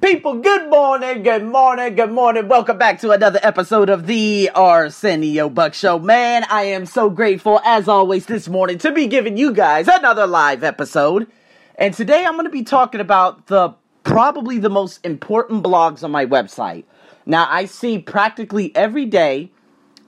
People, 0.00 0.36
good 0.36 0.70
morning, 0.70 1.22
good 1.22 1.44
morning, 1.44 1.94
good 1.94 2.10
morning. 2.10 2.48
Welcome 2.48 2.78
back 2.78 3.00
to 3.00 3.10
another 3.10 3.38
episode 3.42 3.90
of 3.90 4.06
the 4.06 4.50
Arsenio 4.54 5.50
Buck 5.50 5.74
Show. 5.74 5.98
Man, 5.98 6.46
I 6.48 6.62
am 6.62 6.86
so 6.86 7.10
grateful, 7.10 7.60
as 7.66 7.86
always, 7.86 8.24
this 8.24 8.48
morning 8.48 8.78
to 8.78 8.92
be 8.92 9.06
giving 9.06 9.36
you 9.36 9.52
guys 9.52 9.88
another 9.88 10.26
live 10.26 10.64
episode. 10.64 11.26
And 11.74 11.92
today 11.92 12.24
I'm 12.24 12.32
going 12.32 12.46
to 12.46 12.50
be 12.50 12.62
talking 12.62 13.02
about 13.02 13.48
the 13.48 13.74
probably 14.02 14.58
the 14.58 14.70
most 14.70 15.04
important 15.04 15.62
blogs 15.62 16.02
on 16.02 16.10
my 16.10 16.24
website. 16.24 16.84
Now, 17.26 17.46
I 17.50 17.66
see 17.66 17.98
practically 17.98 18.74
every 18.74 19.04
day 19.04 19.52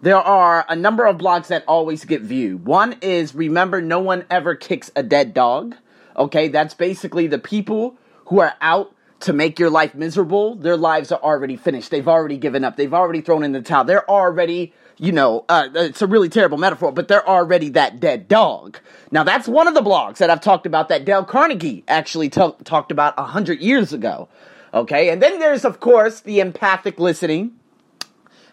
there 0.01 0.17
are 0.17 0.65
a 0.71 0.75
number 0.75 1.05
of 1.05 1.19
blogs 1.19 1.49
that 1.49 1.65
always 1.69 2.07
get 2.07 2.23
viewed. 2.23 2.65
One 2.65 2.97
is 3.03 3.35
Remember, 3.35 3.83
no 3.83 4.01
one 4.01 4.25
ever 4.31 4.55
kicks 4.55 4.91
a 4.97 5.03
dead 5.03 5.35
dog. 5.35 5.77
Okay, 6.17 6.49
that's 6.49 6.73
basically 6.73 7.27
the 7.27 7.39
people 7.39 7.99
who 8.27 8.41
are 8.41 8.55
out 8.63 8.95
to 9.23 9.33
make 9.33 9.59
your 9.59 9.71
life 9.71 9.95
miserable, 9.95 10.57
their 10.57 10.77
lives 10.77 11.13
are 11.13 11.21
already 11.23 11.57
finished. 11.57 11.91
They've 11.91 12.09
already 12.09 12.37
given 12.37 12.65
up. 12.65 12.77
They've 12.77 12.93
already 12.93 13.21
thrown 13.21 13.45
in 13.45 13.53
the 13.53 13.63
towel. 13.63 13.85
They're 13.85 14.09
already, 14.11 14.75
you 14.99 15.13
know, 15.13 15.45
uh, 15.49 15.69
it's 15.75 16.03
a 16.03 16.07
really 16.07 16.29
terrible 16.29 16.59
metaphor, 16.59 16.93
but 16.93 17.09
they're 17.09 17.27
already 17.27 17.69
that 17.71 18.01
dead 18.01 18.29
dog. 18.29 18.79
Now, 19.11 19.25
that's 19.25 19.47
one 19.47 19.69
of 19.69 19.75
the 19.75 19.81
blogs 19.81 20.19
that 20.19 20.29
I've 20.29 20.41
talked 20.41 20.67
about 20.67 20.89
that 20.89 21.05
Dale 21.05 21.25
Carnegie 21.25 21.85
actually 21.89 22.31
t- 22.31 22.55
talked 22.65 22.91
about 22.91 23.15
a 23.17 23.25
hundred 23.25 23.61
years 23.61 23.93
ago. 23.93 24.29
Okay, 24.75 25.11
and 25.11 25.23
then 25.23 25.39
there's, 25.39 25.65
of 25.65 25.81
course, 25.81 26.21
the 26.21 26.41
empathic 26.41 26.99
listening. 26.99 27.53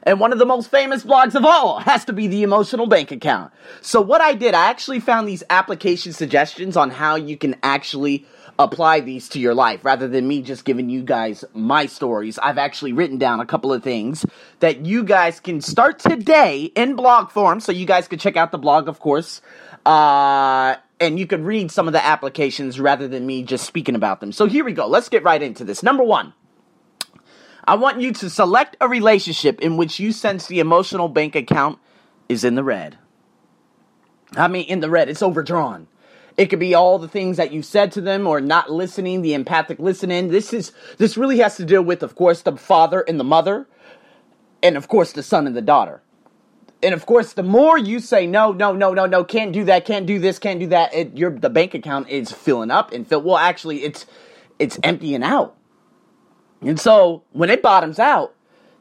And 0.04 0.20
one 0.20 0.32
of 0.32 0.40
the 0.40 0.46
most 0.46 0.72
famous 0.72 1.04
blogs 1.04 1.36
of 1.36 1.44
all 1.46 1.80
has 1.80 2.05
to 2.05 2.13
be 2.13 2.27
the 2.27 2.44
emotional 2.44 2.88
bank 2.88 3.12
account. 3.12 3.52
So, 3.82 4.02
what 4.02 4.22
I 4.22 4.34
did, 4.34 4.54
I 4.54 4.70
actually 4.70 4.99
found 4.99 5.27
these 5.27 5.44
application 5.49 6.13
suggestions 6.13 6.77
on 6.77 6.90
how 6.90 7.16
you 7.16 7.38
can 7.38 7.55
actually 7.63 8.26
apply 8.59 8.99
these 8.99 9.30
to 9.30 9.40
your 9.40 9.55
life 9.55 9.86
rather 9.86 10.08
than 10.08 10.27
me 10.27 10.41
just 10.41 10.66
giving 10.66 10.90
you 10.90 11.02
guys 11.02 11.45
my 11.54 11.86
stories. 11.86 12.38
I've 12.38 12.58
actually 12.58 12.91
written 12.91 13.18
down 13.18 13.40
a 13.40 13.45
couple 13.45 13.72
of 13.72 13.82
things 13.82 14.26
that 14.60 14.85
you 14.85 15.04
guys 15.04 15.40
can 15.40 15.62
start 15.62 15.98
today 15.98 16.65
in 16.76 16.98
blog 16.98 17.32
form. 17.32 17.62
So 17.62 17.71
you 17.71 17.85
guys 17.85 18.10
can 18.10 18.20
check 18.20 18.35
out 18.35 18.52
the 18.52 18.57
blog, 18.57 18.90
of 18.90 18.99
course. 18.99 19.41
Uh, 19.85 20.76
and 20.99 21.18
you 21.18 21.26
can 21.26 21.46
read 21.46 21.71
some 21.71 21.87
of 21.87 21.93
the 21.93 22.05
applications 22.05 22.82
rather 22.82 23.07
than 23.07 23.26
me 23.26 23.43
just 23.43 23.65
speaking 23.65 23.96
about 23.96 24.20
them. 24.20 24.34
So 24.34 24.46
here 24.46 24.65
we 24.65 24.74
go. 24.74 24.87
Let's 24.87 25.07
get 25.07 25.24
right 25.24 25.41
into 25.41 25.63
this. 25.63 25.82
Number 25.82 26.04
one. 26.04 26.34
I 27.65 27.76
want 27.76 28.02
you 28.02 28.12
to 28.13 28.30
select 28.32 28.77
a 28.82 28.87
relationship 28.87 29.62
in 29.62 29.77
which 29.77 29.99
you 29.99 30.12
sense 30.12 30.48
the 30.48 30.60
emotional 30.60 31.07
bank 31.07 31.35
account 31.35 31.77
is 32.27 32.43
in 32.43 32.55
the 32.55 32.63
red. 32.63 32.98
I 34.35 34.48
mean, 34.48 34.65
in 34.65 34.80
the 34.80 34.90
red, 34.90 35.07
it's 35.07 35.21
overdrawn. 35.21 35.87
It 36.40 36.49
could 36.49 36.59
be 36.59 36.73
all 36.73 36.98
the 36.98 37.09
things 37.09 37.35
that 37.35 37.51
you 37.51 37.62
said 37.62 37.91
to 37.91 38.01
them 38.01 38.26
or 38.26 38.40
not 38.40 38.71
listening, 38.71 39.21
the 39.21 39.34
empathic 39.34 39.77
listening. 39.77 40.29
This 40.29 40.54
is 40.54 40.71
this 40.98 41.18
really 41.18 41.40
has 41.40 41.57
to 41.57 41.65
deal 41.65 41.81
with, 41.81 42.01
of 42.01 42.15
course, 42.15 42.43
the 42.43 42.55
father 42.55 43.01
and 43.01 43.20
the 43.20 43.26
mother, 43.26 43.68
and 44.63 44.77
of 44.77 44.87
course 44.87 45.12
the 45.12 45.21
son 45.21 45.48
and 45.48 45.54
the 45.54 45.62
daughter. 45.62 46.01
And 46.81 46.93
of 46.93 47.05
course, 47.05 47.34
the 47.34 47.43
more 47.43 47.77
you 47.77 47.99
say 47.99 48.26
no, 48.26 48.54
no, 48.54 48.71
no, 48.71 48.93
no, 48.93 49.05
no, 49.05 49.26
can't 49.26 49.51
do 49.51 49.65
that, 49.65 49.84
can't 49.84 50.05
do 50.05 50.18
this, 50.18 50.40
can't 50.40 50.62
do 50.62 50.68
that, 50.68 50.93
it, 50.93 51.18
your 51.18 51.29
the 51.29 51.49
bank 51.49 51.73
account 51.73 52.07
is 52.07 52.31
filling 52.31 52.71
up 52.71 52.93
and 52.93 53.05
fill. 53.05 53.21
Well, 53.21 53.35
actually, 53.35 53.84
it's 53.84 54.05
it's 54.59 54.79
emptying 54.81 55.24
out. 55.24 55.57
And 56.62 56.79
so 56.79 57.24
when 57.34 57.49
it 57.49 57.62
bottoms 57.62 57.99
out, 57.99 58.34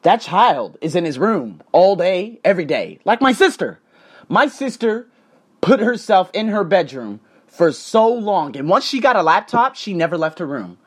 that 0.02 0.20
child 0.20 0.78
is 0.80 0.94
in 0.94 1.04
his 1.04 1.18
room 1.18 1.64
all 1.72 1.96
day, 1.96 2.38
every 2.44 2.66
day, 2.66 3.00
like 3.04 3.20
my 3.20 3.32
sister. 3.32 3.80
My 4.28 4.46
sister 4.46 5.10
put 5.60 5.80
herself 5.80 6.30
in 6.32 6.50
her 6.50 6.62
bedroom 6.62 7.18
for 7.58 7.72
so 7.72 8.08
long. 8.08 8.56
And 8.56 8.68
once 8.68 8.84
she 8.84 9.00
got 9.00 9.16
a 9.16 9.22
laptop, 9.22 9.74
she 9.74 9.92
never 9.92 10.16
left 10.16 10.38
her 10.38 10.46
room. 10.46 10.78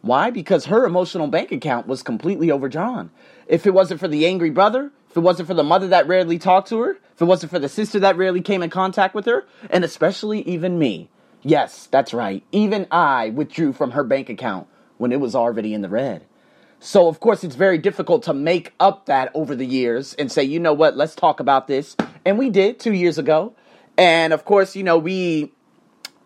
Why? 0.00 0.30
Because 0.30 0.66
her 0.66 0.86
emotional 0.86 1.26
bank 1.26 1.50
account 1.50 1.88
was 1.88 2.04
completely 2.04 2.52
overdrawn. 2.52 3.10
If 3.48 3.66
it 3.66 3.74
wasn't 3.74 3.98
for 3.98 4.06
the 4.06 4.24
angry 4.26 4.50
brother, 4.50 4.92
if 5.10 5.16
it 5.16 5.20
wasn't 5.20 5.48
for 5.48 5.54
the 5.54 5.64
mother 5.64 5.88
that 5.88 6.06
rarely 6.06 6.38
talked 6.38 6.68
to 6.68 6.78
her, 6.82 6.90
if 6.92 7.20
it 7.20 7.24
wasn't 7.24 7.50
for 7.50 7.58
the 7.58 7.68
sister 7.68 7.98
that 7.98 8.16
rarely 8.16 8.40
came 8.40 8.62
in 8.62 8.70
contact 8.70 9.12
with 9.12 9.26
her, 9.26 9.44
and 9.70 9.84
especially 9.84 10.42
even 10.42 10.78
me. 10.78 11.10
Yes, 11.42 11.88
that's 11.90 12.14
right. 12.14 12.44
Even 12.52 12.86
I 12.92 13.30
withdrew 13.30 13.72
from 13.72 13.90
her 13.90 14.04
bank 14.04 14.28
account 14.28 14.68
when 14.98 15.10
it 15.10 15.18
was 15.18 15.34
already 15.34 15.74
in 15.74 15.82
the 15.82 15.88
red. 15.88 16.24
So, 16.78 17.08
of 17.08 17.18
course, 17.18 17.42
it's 17.42 17.56
very 17.56 17.76
difficult 17.76 18.22
to 18.22 18.34
make 18.34 18.72
up 18.78 19.06
that 19.06 19.32
over 19.34 19.56
the 19.56 19.66
years 19.66 20.14
and 20.14 20.30
say, 20.30 20.44
you 20.44 20.60
know 20.60 20.74
what, 20.74 20.96
let's 20.96 21.16
talk 21.16 21.40
about 21.40 21.66
this. 21.66 21.96
And 22.24 22.38
we 22.38 22.50
did 22.50 22.78
two 22.78 22.94
years 22.94 23.18
ago. 23.18 23.56
And 23.98 24.32
of 24.32 24.44
course, 24.44 24.76
you 24.76 24.84
know, 24.84 24.96
we 24.96 25.52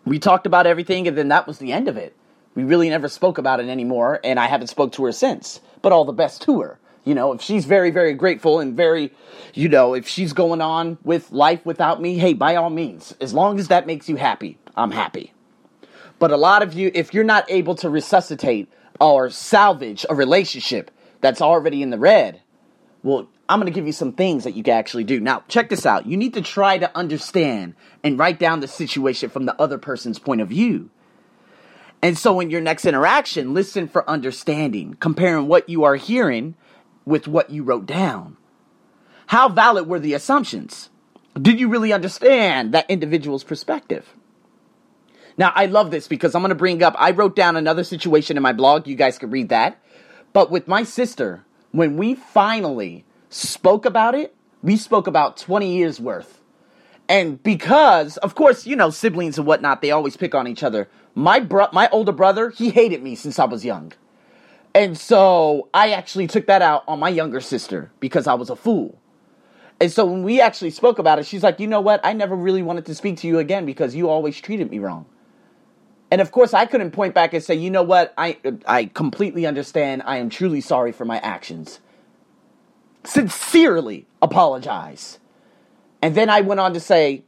we 0.05 0.19
talked 0.19 0.45
about 0.45 0.67
everything 0.67 1.07
and 1.07 1.17
then 1.17 1.29
that 1.29 1.47
was 1.47 1.57
the 1.57 1.73
end 1.73 1.87
of 1.87 1.97
it. 1.97 2.15
We 2.53 2.63
really 2.63 2.89
never 2.89 3.09
spoke 3.09 3.37
about 3.37 3.59
it 3.59 3.67
anymore 3.67 4.19
and 4.23 4.39
I 4.39 4.45
haven't 4.45 4.67
spoke 4.67 4.93
to 4.93 5.05
her 5.05 5.11
since. 5.11 5.59
But 5.81 5.91
all 5.91 6.05
the 6.05 6.13
best 6.13 6.41
to 6.43 6.61
her. 6.61 6.79
You 7.03 7.13
know, 7.13 7.33
if 7.33 7.41
she's 7.41 7.65
very, 7.65 7.91
very 7.91 8.13
grateful 8.13 8.59
and 8.59 8.75
very, 8.75 9.13
you 9.53 9.69
know, 9.69 9.93
if 9.93 10.07
she's 10.07 10.33
going 10.33 10.59
on 10.59 10.97
with 11.03 11.31
life 11.31 11.63
without 11.63 12.01
me, 12.01 12.17
hey, 12.17 12.33
by 12.33 12.55
all 12.55 12.71
means, 12.71 13.15
as 13.21 13.33
long 13.33 13.59
as 13.59 13.67
that 13.67 13.85
makes 13.85 14.09
you 14.09 14.15
happy, 14.15 14.57
I'm 14.75 14.89
happy. 14.89 15.31
But 16.17 16.31
a 16.31 16.37
lot 16.37 16.63
of 16.63 16.73
you, 16.73 16.89
if 16.95 17.13
you're 17.13 17.23
not 17.23 17.45
able 17.49 17.75
to 17.75 17.89
resuscitate 17.89 18.71
or 18.99 19.29
salvage 19.29 20.05
a 20.09 20.15
relationship 20.15 20.89
that's 21.21 21.41
already 21.41 21.83
in 21.83 21.91
the 21.91 21.99
red, 21.99 22.41
well, 23.03 23.27
I'm 23.47 23.59
going 23.59 23.71
to 23.71 23.75
give 23.75 23.85
you 23.85 23.93
some 23.93 24.13
things 24.13 24.43
that 24.43 24.55
you 24.55 24.63
can 24.63 24.73
actually 24.73 25.03
do. 25.03 25.19
Now, 25.19 25.43
check 25.47 25.69
this 25.69 25.85
out. 25.85 26.07
You 26.07 26.17
need 26.17 26.33
to 26.33 26.41
try 26.41 26.77
to 26.77 26.95
understand 26.97 27.75
and 28.03 28.17
write 28.17 28.39
down 28.39 28.59
the 28.59 28.67
situation 28.67 29.29
from 29.29 29.45
the 29.45 29.59
other 29.61 29.77
person's 29.77 30.17
point 30.17 30.41
of 30.41 30.49
view. 30.49 30.89
And 32.01 32.17
so, 32.17 32.39
in 32.39 32.49
your 32.49 32.61
next 32.61 32.85
interaction, 32.85 33.53
listen 33.53 33.87
for 33.87 34.07
understanding, 34.09 34.97
comparing 34.99 35.47
what 35.47 35.69
you 35.69 35.83
are 35.83 35.95
hearing 35.95 36.55
with 37.05 37.27
what 37.27 37.49
you 37.49 37.63
wrote 37.63 37.85
down. 37.85 38.37
How 39.27 39.49
valid 39.49 39.87
were 39.87 39.99
the 39.99 40.13
assumptions? 40.13 40.89
Did 41.39 41.59
you 41.59 41.67
really 41.67 41.93
understand 41.93 42.73
that 42.73 42.89
individual's 42.89 43.43
perspective? 43.43 44.13
Now, 45.37 45.51
I 45.53 45.65
love 45.65 45.91
this 45.91 46.07
because 46.07 46.33
I'm 46.33 46.41
going 46.41 46.49
to 46.49 46.55
bring 46.55 46.81
up, 46.81 46.95
I 46.97 47.11
wrote 47.11 47.35
down 47.35 47.57
another 47.57 47.83
situation 47.83 48.37
in 48.37 48.43
my 48.43 48.53
blog. 48.53 48.87
You 48.87 48.95
guys 48.95 49.17
can 49.17 49.31
read 49.31 49.49
that. 49.49 49.77
But 50.31 50.49
with 50.49 50.67
my 50.67 50.83
sister, 50.83 51.43
when 51.71 51.97
we 51.97 52.15
finally 52.15 53.04
spoke 53.29 53.85
about 53.85 54.15
it, 54.15 54.35
we 54.61 54.77
spoke 54.77 55.07
about 55.07 55.37
20 55.37 55.75
years 55.75 55.99
worth. 55.99 56.41
And 57.07 57.41
because, 57.43 58.17
of 58.17 58.35
course, 58.35 58.65
you 58.65 58.75
know, 58.75 58.89
siblings 58.89 59.37
and 59.37 59.45
whatnot, 59.45 59.81
they 59.81 59.91
always 59.91 60.17
pick 60.17 60.33
on 60.33 60.47
each 60.47 60.63
other. 60.63 60.89
My 61.13 61.39
bro- 61.39 61.69
my 61.71 61.87
older 61.91 62.11
brother, 62.11 62.49
he 62.49 62.71
hated 62.71 63.03
me 63.03 63.15
since 63.15 63.37
I 63.37 63.45
was 63.45 63.63
young. 63.63 63.93
And 64.73 64.97
so 64.97 65.69
I 65.73 65.91
actually 65.91 66.27
took 66.27 66.47
that 66.47 66.61
out 66.61 66.83
on 66.87 66.99
my 66.99 67.09
younger 67.09 67.39
sister 67.39 67.91
because 67.99 68.27
I 68.27 68.33
was 68.33 68.49
a 68.49 68.55
fool. 68.55 68.99
And 69.79 69.91
so 69.91 70.05
when 70.05 70.23
we 70.23 70.41
actually 70.41 70.71
spoke 70.71 70.99
about 70.99 71.19
it, 71.19 71.25
she's 71.25 71.43
like, 71.43 71.59
you 71.59 71.67
know 71.67 71.81
what? 71.81 72.01
I 72.03 72.13
never 72.13 72.35
really 72.35 72.63
wanted 72.63 72.85
to 72.87 72.95
speak 72.95 73.17
to 73.17 73.27
you 73.27 73.39
again 73.39 73.65
because 73.65 73.95
you 73.95 74.09
always 74.09 74.39
treated 74.39 74.71
me 74.71 74.79
wrong. 74.79 75.05
And 76.11 76.21
of 76.21 76.31
course, 76.31 76.53
I 76.53 76.65
couldn't 76.65 76.91
point 76.91 77.13
back 77.13 77.33
and 77.33 77.43
say, 77.43 77.55
you 77.55 77.69
know 77.69 77.83
what? 77.83 78.13
I, 78.17 78.37
I 78.65 78.85
completely 78.85 79.45
understand. 79.45 80.01
I 80.05 80.17
am 80.17 80.29
truly 80.29 80.61
sorry 80.61 80.91
for 80.91 81.05
my 81.05 81.19
actions 81.19 81.79
sincerely 83.05 84.07
apologize. 84.21 85.19
And 86.01 86.15
then 86.15 86.29
I 86.29 86.41
went 86.41 86.59
on 86.59 86.73
to 86.73 86.79
say, 86.79 87.23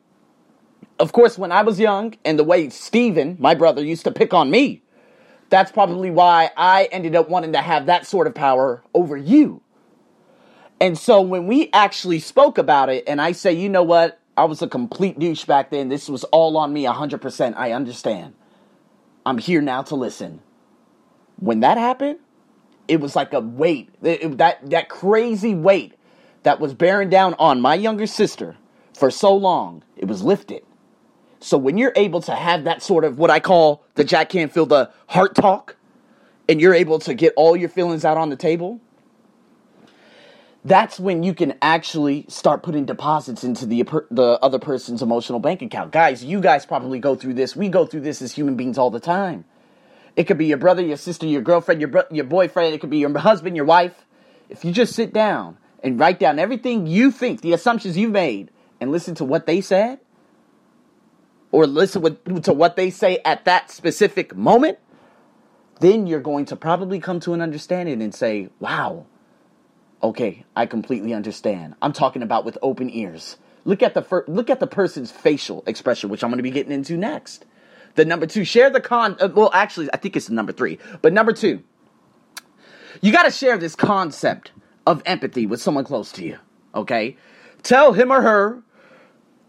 of 0.99 1.11
course, 1.11 1.37
when 1.37 1.51
I 1.51 1.61
was 1.61 1.79
young 1.79 2.15
and 2.25 2.37
the 2.37 2.43
way 2.43 2.69
Steven, 2.69 3.37
my 3.39 3.53
brother, 3.53 3.83
used 3.83 4.03
to 4.05 4.11
pick 4.11 4.33
on 4.33 4.49
me, 4.49 4.81
that's 5.49 5.71
probably 5.71 6.11
why 6.11 6.51
I 6.57 6.85
ended 6.91 7.15
up 7.15 7.29
wanting 7.29 7.53
to 7.53 7.61
have 7.61 7.85
that 7.85 8.05
sort 8.05 8.27
of 8.27 8.35
power 8.35 8.83
over 8.93 9.15
you. 9.15 9.61
And 10.79 10.97
so 10.97 11.21
when 11.21 11.47
we 11.47 11.69
actually 11.71 12.19
spoke 12.19 12.57
about 12.57 12.89
it, 12.89 13.03
and 13.07 13.21
I 13.21 13.31
say, 13.31 13.53
you 13.53 13.69
know 13.69 13.83
what? 13.83 14.19
I 14.35 14.43
was 14.43 14.61
a 14.61 14.67
complete 14.67 15.17
douche 15.17 15.45
back 15.45 15.71
then. 15.71 15.89
This 15.89 16.07
was 16.07 16.23
all 16.25 16.57
on 16.57 16.71
me 16.71 16.83
100%. 16.83 17.55
I 17.55 17.71
understand. 17.71 18.35
I'm 19.25 19.39
here 19.39 19.61
now 19.61 19.81
to 19.83 19.95
listen. 19.95 20.41
When 21.39 21.61
that 21.61 21.77
happened, 21.77 22.19
it 22.87 22.99
was 22.99 23.15
like 23.15 23.33
a 23.33 23.39
weight. 23.39 23.89
It, 24.01 24.37
that 24.37 24.69
that 24.69 24.89
crazy 24.89 25.53
weight 25.53 25.95
that 26.43 26.59
was 26.59 26.73
bearing 26.73 27.09
down 27.09 27.35
on 27.39 27.61
my 27.61 27.75
younger 27.75 28.07
sister 28.07 28.55
for 28.93 29.11
so 29.11 29.35
long 29.35 29.83
it 29.95 30.05
was 30.05 30.23
lifted. 30.23 30.63
So 31.39 31.57
when 31.57 31.77
you're 31.77 31.93
able 31.95 32.21
to 32.21 32.33
have 32.33 32.63
that 32.63 32.81
sort 32.81 33.03
of 33.03 33.19
what 33.19 33.29
i 33.29 33.39
call 33.39 33.83
the 33.95 34.03
jack 34.03 34.29
canfield 34.29 34.69
the 34.69 34.89
heart 35.07 35.35
talk 35.35 35.75
and 36.49 36.59
you're 36.59 36.73
able 36.73 36.99
to 36.99 37.13
get 37.13 37.33
all 37.35 37.55
your 37.55 37.69
feelings 37.69 38.03
out 38.03 38.17
on 38.17 38.29
the 38.29 38.35
table 38.35 38.81
that's 40.65 40.99
when 40.99 41.23
you 41.23 41.33
can 41.33 41.53
actually 41.61 42.25
start 42.27 42.63
putting 42.63 42.85
deposits 42.85 43.43
into 43.43 43.65
the 43.65 43.83
the 44.09 44.39
other 44.41 44.59
person's 44.59 45.01
emotional 45.01 45.39
bank 45.39 45.61
account. 45.61 45.91
Guys 45.91 46.23
you 46.23 46.41
guys 46.41 46.65
probably 46.65 46.99
go 46.99 47.15
through 47.15 47.35
this. 47.35 47.55
We 47.55 47.69
go 47.69 47.85
through 47.85 48.01
this 48.01 48.21
as 48.21 48.33
human 48.33 48.55
beings 48.55 48.77
all 48.77 48.89
the 48.89 48.99
time 48.99 49.45
it 50.17 50.25
could 50.25 50.39
be 50.39 50.47
your 50.47 50.57
brother, 50.57 50.81
your 50.81 50.97
sister, 50.97 51.27
your 51.27 51.43
girlfriend, 51.43 51.79
your 51.79 51.89
bro- 51.89 52.07
your 52.11 52.25
boyfriend. 52.25 52.73
It 52.73 52.81
could 52.81 52.89
be 52.89 52.97
your 52.97 53.17
husband, 53.17 53.55
your 53.55 53.65
wife. 53.65 53.93
If 54.49 54.65
you 54.65 54.71
just 54.71 54.93
sit 54.93 55.13
down 55.13 55.57
and 55.83 55.99
write 55.99 56.19
down 56.19 56.39
everything 56.39 56.87
you 56.87 57.11
think, 57.11 57.41
the 57.41 57.53
assumptions 57.53 57.95
you've 57.95 58.11
made, 58.11 58.49
and 58.81 58.91
listen 58.91 59.13
to 59.15 59.23
what 59.23 59.45
they 59.45 59.61
said, 59.61 59.99
or 61.51 61.67
listen 61.67 62.01
with, 62.01 62.43
to 62.43 62.51
what 62.51 62.75
they 62.75 62.89
say 62.89 63.19
at 63.23 63.45
that 63.45 63.69
specific 63.69 64.35
moment, 64.35 64.79
then 65.81 66.07
you're 66.07 66.19
going 66.19 66.45
to 66.45 66.55
probably 66.55 66.99
come 66.99 67.19
to 67.19 67.33
an 67.33 67.41
understanding 67.41 68.01
and 68.01 68.13
say, 68.13 68.49
wow, 68.59 69.05
okay, 70.01 70.45
I 70.55 70.65
completely 70.65 71.13
understand. 71.13 71.75
I'm 71.79 71.93
talking 71.93 72.23
about 72.23 72.43
with 72.43 72.57
open 72.63 72.89
ears. 72.89 73.37
Look 73.65 73.83
at 73.83 73.93
the 73.93 74.01
fir- 74.01 74.25
look 74.27 74.49
at 74.49 74.59
the 74.59 74.67
person's 74.67 75.11
facial 75.11 75.63
expression, 75.67 76.09
which 76.09 76.23
I'm 76.23 76.31
going 76.31 76.37
to 76.37 76.43
be 76.43 76.51
getting 76.51 76.71
into 76.71 76.97
next. 76.97 77.45
The 77.95 78.05
number 78.05 78.25
two, 78.25 78.45
share 78.45 78.69
the 78.69 78.81
con. 78.81 79.17
Uh, 79.19 79.29
well, 79.33 79.51
actually, 79.53 79.89
I 79.93 79.97
think 79.97 80.15
it's 80.15 80.27
the 80.27 80.33
number 80.33 80.51
three, 80.51 80.79
but 81.01 81.13
number 81.13 81.33
two, 81.33 81.63
you 83.01 83.11
got 83.11 83.23
to 83.23 83.31
share 83.31 83.57
this 83.57 83.75
concept 83.75 84.51
of 84.85 85.01
empathy 85.05 85.45
with 85.45 85.61
someone 85.61 85.83
close 85.83 86.11
to 86.13 86.25
you. 86.25 86.37
Okay, 86.75 87.17
tell 87.63 87.93
him 87.93 88.11
or 88.11 88.21
her 88.21 88.63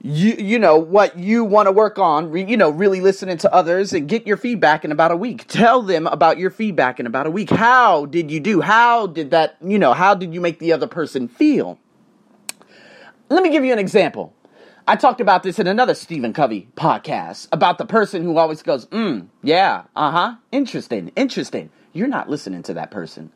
you 0.00 0.35
you 0.38 0.58
know 0.58 0.76
what 0.76 1.19
you 1.19 1.44
want 1.44 1.67
to 1.67 1.73
work 1.73 1.99
on 1.99 2.31
re, 2.31 2.44
you 2.44 2.56
know 2.56 2.70
really 2.70 3.00
listening 3.00 3.37
to 3.37 3.52
others 3.52 3.93
and 3.93 4.08
get 4.08 4.26
your 4.26 4.37
feedback 4.37 4.85
in 4.85 4.93
about 4.93 5.11
a 5.11 5.17
week. 5.17 5.46
Tell 5.49 5.82
them 5.82 6.06
about 6.06 6.38
your 6.38 6.50
feedback 6.50 7.00
in 7.00 7.06
about 7.06 7.26
a 7.26 7.31
week. 7.31 7.50
How 7.50 8.06
did 8.06 8.31
you 8.31 8.38
do? 8.38 8.61
How 8.61 9.06
did 9.06 9.31
that 9.32 9.56
you 9.61 9.79
know 9.79 9.93
how 9.93 10.14
did 10.14 10.32
you 10.32 10.40
make 10.40 10.61
the 10.61 10.73
other 10.73 10.87
person 10.87 11.26
feel? 11.26 11.79
Let 13.29 13.43
me 13.43 13.50
give 13.50 13.64
you 13.64 13.73
an 13.73 13.79
example 13.79 14.35
i 14.88 14.96
talked 14.96 15.20
about 15.20 15.43
this 15.43 15.58
in 15.58 15.67
another 15.67 15.94
stephen 15.94 16.32
covey 16.32 16.69
podcast 16.76 17.46
about 17.52 17.79
the 17.79 17.87
person 17.87 18.23
who 18.23 18.37
always 18.37 18.62
goes 18.62 18.87
mm 18.87 19.29
yeah 19.43 19.85
uh-huh 19.94 20.35
interesting 20.50 21.12
interesting 21.14 21.70
you're 21.93 22.08
not 22.08 22.29
listening 22.29 22.62
to 22.62 22.75
that 22.75 22.90
person 22.90 23.31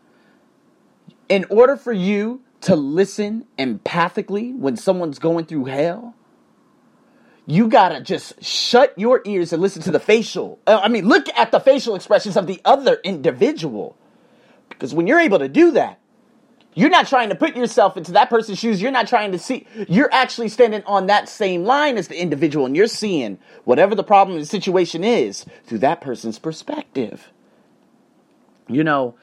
in 1.28 1.44
order 1.49 1.76
for 1.76 1.93
you 1.93 2.40
to 2.60 2.75
listen 2.75 3.46
empathically 3.58 4.56
when 4.56 4.76
someone's 4.76 5.19
going 5.19 5.44
through 5.44 5.66
hell 5.66 6.14
you 7.46 7.69
gotta 7.69 8.00
just 8.00 8.43
shut 8.43 8.96
your 8.96 9.20
ears 9.25 9.52
and 9.52 9.60
listen 9.60 9.82
to 9.82 9.90
the 9.90 9.99
facial. 9.99 10.60
Uh, 10.66 10.81
I 10.82 10.88
mean, 10.88 11.08
look 11.08 11.26
at 11.37 11.50
the 11.50 11.58
facial 11.58 11.94
expressions 11.94 12.37
of 12.37 12.46
the 12.46 12.60
other 12.64 13.00
individual. 13.02 13.96
Because 14.69 14.94
when 14.94 15.06
you're 15.06 15.20
able 15.20 15.38
to 15.40 15.49
do 15.49 15.72
that, 15.72 15.99
you're 16.75 16.91
not 16.91 17.07
trying 17.07 17.29
to 17.29 17.35
put 17.35 17.55
yourself 17.55 17.97
into 17.97 18.13
that 18.13 18.31
person's 18.31 18.59
shoes. 18.59 18.81
You're 18.81 18.93
not 18.93 19.07
trying 19.07 19.33
to 19.33 19.39
see. 19.39 19.67
You're 19.89 20.13
actually 20.13 20.49
standing 20.49 20.83
on 20.85 21.07
that 21.07 21.29
same 21.29 21.65
line 21.65 21.99
as 21.99 22.09
the 22.09 22.21
individual, 22.21 22.67
and 22.67 22.77
you're 22.77 22.87
seeing 22.87 23.39
whatever 23.65 23.95
the 23.95 24.05
problem 24.05 24.39
the 24.39 24.47
situation 24.47 25.05
is 25.05 25.45
through 25.67 25.79
that 25.79 26.01
person's 26.01 26.39
perspective. 26.39 27.31
You 28.69 28.85
know, 28.85 29.15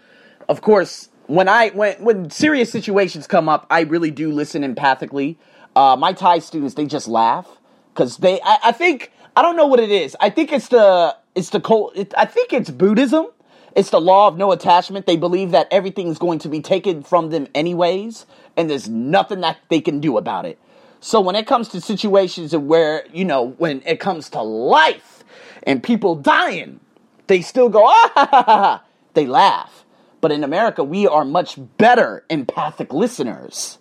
of 0.47 0.61
course, 0.61 1.09
when 1.25 1.47
I 1.47 1.69
when 1.69 1.95
when 2.03 2.29
serious 2.29 2.71
situations 2.71 3.27
come 3.27 3.49
up, 3.49 3.65
I 3.69 3.81
really 3.81 4.11
do 4.11 4.31
listen 4.31 4.63
empathically. 4.63 5.37
Uh, 5.75 5.95
my 5.95 6.13
Thai 6.13 6.39
students, 6.39 6.75
they 6.75 6.85
just 6.85 7.07
laugh 7.07 7.47
because 7.93 8.17
they 8.17 8.39
I, 8.41 8.57
I, 8.65 8.71
think 8.71 9.11
I 9.35 9.41
don't 9.41 9.55
know 9.55 9.67
what 9.67 9.79
it 9.79 9.91
is. 9.91 10.15
I 10.19 10.29
think 10.29 10.51
it's 10.51 10.67
the 10.67 11.15
it's 11.35 11.49
the 11.49 11.61
cult. 11.61 11.95
It, 11.95 12.13
I 12.17 12.25
think 12.25 12.53
it's 12.53 12.69
Buddhism. 12.69 13.27
It's 13.75 13.89
the 13.89 14.01
law 14.01 14.27
of 14.27 14.37
no 14.37 14.51
attachment. 14.51 15.05
They 15.05 15.17
believe 15.17 15.51
that 15.51 15.67
everything 15.71 16.07
is 16.07 16.17
going 16.17 16.39
to 16.39 16.49
be 16.49 16.61
taken 16.61 17.03
from 17.03 17.29
them 17.29 17.47
anyways, 17.53 18.25
and 18.57 18.69
there's 18.69 18.89
nothing 18.89 19.41
that 19.41 19.57
they 19.69 19.81
can 19.81 19.99
do 19.99 20.17
about 20.17 20.45
it. 20.45 20.59
So 20.99 21.21
when 21.21 21.35
it 21.35 21.47
comes 21.47 21.69
to 21.69 21.81
situations 21.81 22.55
where 22.55 23.05
you 23.13 23.25
know 23.25 23.51
when 23.57 23.81
it 23.85 23.99
comes 23.99 24.29
to 24.31 24.41
life 24.41 25.23
and 25.63 25.81
people 25.81 26.15
dying, 26.15 26.79
they 27.27 27.41
still 27.41 27.69
go 27.69 27.83
ah. 27.85 28.83
They 29.13 29.25
laugh. 29.25 29.85
But 30.21 30.31
in 30.31 30.43
America, 30.43 30.83
we 30.83 31.07
are 31.07 31.23
much 31.23 31.57
better 31.77 32.25
empathic 32.29 32.93
listeners. 32.93 33.77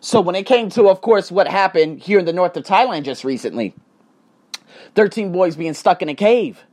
So 0.00 0.20
when 0.20 0.34
it 0.34 0.46
came 0.46 0.68
to, 0.70 0.88
of 0.88 1.00
course, 1.00 1.30
what 1.30 1.46
happened 1.46 2.00
here 2.00 2.18
in 2.18 2.24
the 2.24 2.32
north 2.32 2.56
of 2.56 2.64
Thailand 2.64 3.04
just 3.04 3.22
recently, 3.22 3.74
13 4.94 5.32
boys 5.32 5.56
being 5.56 5.74
stuck 5.74 6.02
in 6.02 6.08
a 6.08 6.14
cave. 6.14 6.64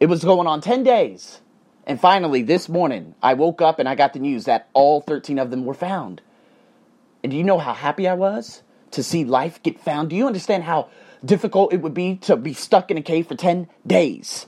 It 0.00 0.06
was 0.06 0.24
going 0.24 0.46
on 0.46 0.60
10 0.60 0.82
days. 0.82 1.40
And 1.86 2.00
finally, 2.00 2.42
this 2.42 2.68
morning, 2.68 3.14
I 3.22 3.34
woke 3.34 3.62
up 3.62 3.78
and 3.78 3.88
I 3.88 3.94
got 3.94 4.12
the 4.12 4.18
news 4.18 4.46
that 4.46 4.68
all 4.72 5.00
13 5.00 5.38
of 5.38 5.50
them 5.50 5.64
were 5.64 5.74
found. 5.74 6.20
And 7.22 7.30
do 7.30 7.36
you 7.36 7.44
know 7.44 7.58
how 7.58 7.72
happy 7.72 8.08
I 8.08 8.14
was 8.14 8.62
to 8.90 9.02
see 9.02 9.24
life 9.24 9.62
get 9.62 9.80
found? 9.80 10.10
Do 10.10 10.16
you 10.16 10.26
understand 10.26 10.64
how 10.64 10.88
difficult 11.24 11.72
it 11.72 11.82
would 11.82 11.94
be 11.94 12.16
to 12.16 12.36
be 12.36 12.54
stuck 12.54 12.90
in 12.90 12.98
a 12.98 13.02
cave 13.02 13.28
for 13.28 13.36
10 13.36 13.68
days? 13.86 14.46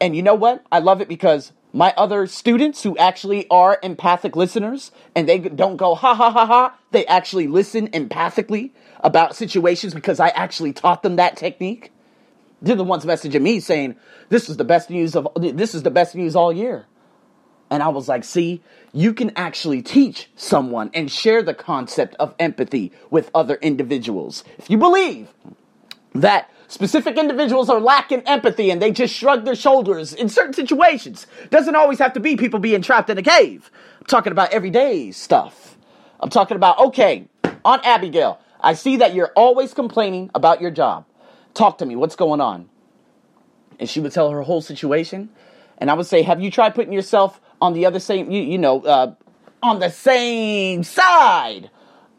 And 0.00 0.14
you 0.14 0.22
know 0.22 0.34
what? 0.34 0.64
I 0.70 0.80
love 0.80 1.00
it 1.00 1.08
because 1.08 1.52
my 1.72 1.92
other 1.96 2.26
students 2.26 2.82
who 2.82 2.96
actually 2.98 3.48
are 3.50 3.78
empathic 3.82 4.36
listeners 4.36 4.92
and 5.16 5.28
they 5.28 5.38
don't 5.38 5.76
go 5.76 5.94
ha 5.94 6.14
ha 6.14 6.30
ha 6.30 6.46
ha 6.46 6.78
they 6.92 7.04
actually 7.06 7.48
listen 7.48 7.88
empathically 7.88 8.70
about 9.00 9.34
situations 9.34 9.92
because 9.92 10.20
i 10.20 10.28
actually 10.28 10.72
taught 10.72 11.02
them 11.02 11.16
that 11.16 11.36
technique 11.36 11.90
they're 12.64 12.76
the 12.76 12.84
ones 12.84 13.04
messaging 13.04 13.42
me 13.42 13.60
saying 13.60 13.96
this 14.28 14.48
is 14.48 14.56
the 14.56 14.64
best 14.64 14.90
news 14.90 15.14
of 15.14 15.28
this 15.36 15.74
is 15.74 15.82
the 15.82 15.90
best 15.90 16.14
news 16.14 16.34
all 16.34 16.52
year 16.52 16.86
and 17.70 17.82
i 17.82 17.88
was 17.88 18.08
like 18.08 18.24
see 18.24 18.62
you 18.92 19.12
can 19.12 19.30
actually 19.36 19.82
teach 19.82 20.30
someone 20.36 20.90
and 20.94 21.10
share 21.10 21.42
the 21.42 21.54
concept 21.54 22.14
of 22.18 22.34
empathy 22.38 22.92
with 23.10 23.30
other 23.34 23.54
individuals 23.56 24.44
if 24.58 24.70
you 24.70 24.78
believe 24.78 25.28
that 26.14 26.50
Specific 26.74 27.18
individuals 27.18 27.68
are 27.68 27.80
lacking 27.80 28.22
empathy 28.22 28.70
and 28.70 28.80
they 28.80 28.90
just 28.90 29.14
shrug 29.14 29.44
their 29.44 29.54
shoulders 29.54 30.12
in 30.12 30.28
certain 30.28 30.54
situations. 30.54 31.26
Doesn't 31.50 31.76
always 31.76 31.98
have 31.98 32.14
to 32.14 32.20
be 32.20 32.36
people 32.36 32.58
being 32.58 32.82
trapped 32.82 33.10
in 33.10 33.18
a 33.18 33.22
cave. 33.22 33.70
I'm 34.00 34.06
talking 34.06 34.32
about 34.32 34.52
everyday 34.52 35.10
stuff. 35.10 35.76
I'm 36.20 36.30
talking 36.30 36.56
about, 36.56 36.78
okay, 36.78 37.28
Aunt 37.64 37.86
Abigail, 37.86 38.40
I 38.60 38.74
see 38.74 38.96
that 38.96 39.14
you're 39.14 39.30
always 39.36 39.74
complaining 39.74 40.30
about 40.34 40.60
your 40.60 40.70
job. 40.70 41.04
Talk 41.54 41.78
to 41.78 41.86
me. 41.86 41.96
What's 41.96 42.16
going 42.16 42.40
on? 42.40 42.68
And 43.78 43.88
she 43.88 44.00
would 44.00 44.12
tell 44.12 44.30
her 44.30 44.42
whole 44.42 44.60
situation. 44.60 45.30
And 45.78 45.90
I 45.90 45.94
would 45.94 46.06
say, 46.06 46.22
have 46.22 46.40
you 46.40 46.50
tried 46.50 46.74
putting 46.74 46.92
yourself 46.92 47.40
on 47.60 47.72
the 47.72 47.86
other 47.86 47.98
same, 47.98 48.30
you, 48.30 48.42
you 48.42 48.58
know, 48.58 48.82
uh, 48.82 49.14
on 49.62 49.80
the 49.80 49.90
same 49.90 50.82
side 50.82 51.70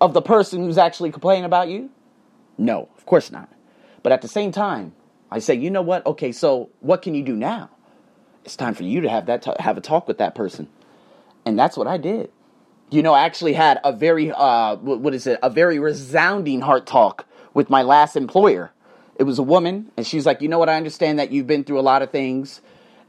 of 0.02 0.14
the 0.14 0.22
person 0.22 0.62
who's 0.62 0.78
actually 0.78 1.12
complaining 1.12 1.46
about 1.46 1.70
you? 1.70 1.90
No, 2.58 2.90
of 2.98 3.06
course 3.06 3.32
not. 3.32 3.50
But 4.04 4.12
at 4.12 4.22
the 4.22 4.28
same 4.28 4.52
time, 4.52 4.94
I 5.32 5.40
say, 5.40 5.56
you 5.56 5.70
know 5.70 5.82
what? 5.82 6.06
Okay, 6.06 6.32
so 6.32 6.70
what 6.80 7.02
can 7.02 7.16
you 7.16 7.24
do 7.24 7.36
now? 7.36 7.70
It's 8.44 8.56
time 8.56 8.74
for 8.74 8.84
you 8.84 9.02
to 9.02 9.10
have 9.10 9.26
that 9.26 9.42
t- 9.42 9.52
have 9.60 9.78
a 9.78 9.82
talk 9.82 10.08
with 10.08 10.20
that 10.20 10.36
person, 10.36 10.68
and 11.46 11.58
that's 11.58 11.76
what 11.76 11.88
I 11.88 11.98
did. 11.98 12.32
You 12.92 13.02
know, 13.02 13.14
I 13.14 13.26
actually 13.26 13.54
had 13.54 13.80
a 13.84 13.92
very 13.92 14.32
uh, 14.32 14.76
what 14.76 15.16
is 15.16 15.26
it? 15.26 15.40
A 15.42 15.50
very 15.50 15.80
resounding 15.80 16.62
heart 16.62 16.86
talk 16.86 17.26
with 17.56 17.72
my 17.72 17.82
last 17.82 18.16
employer. 18.16 18.72
It 19.16 19.24
was 19.24 19.40
a 19.40 19.44
woman, 19.44 19.92
and 19.96 20.06
she's 20.06 20.26
like, 20.26 20.42
you 20.42 20.50
know 20.50 20.60
what? 20.60 20.70
I 20.70 20.76
understand 20.76 21.20
that 21.20 21.32
you've 21.32 21.48
been 21.48 21.64
through 21.64 21.80
a 21.80 21.82
lot 21.82 22.02
of 22.02 22.12
things. 22.12 22.62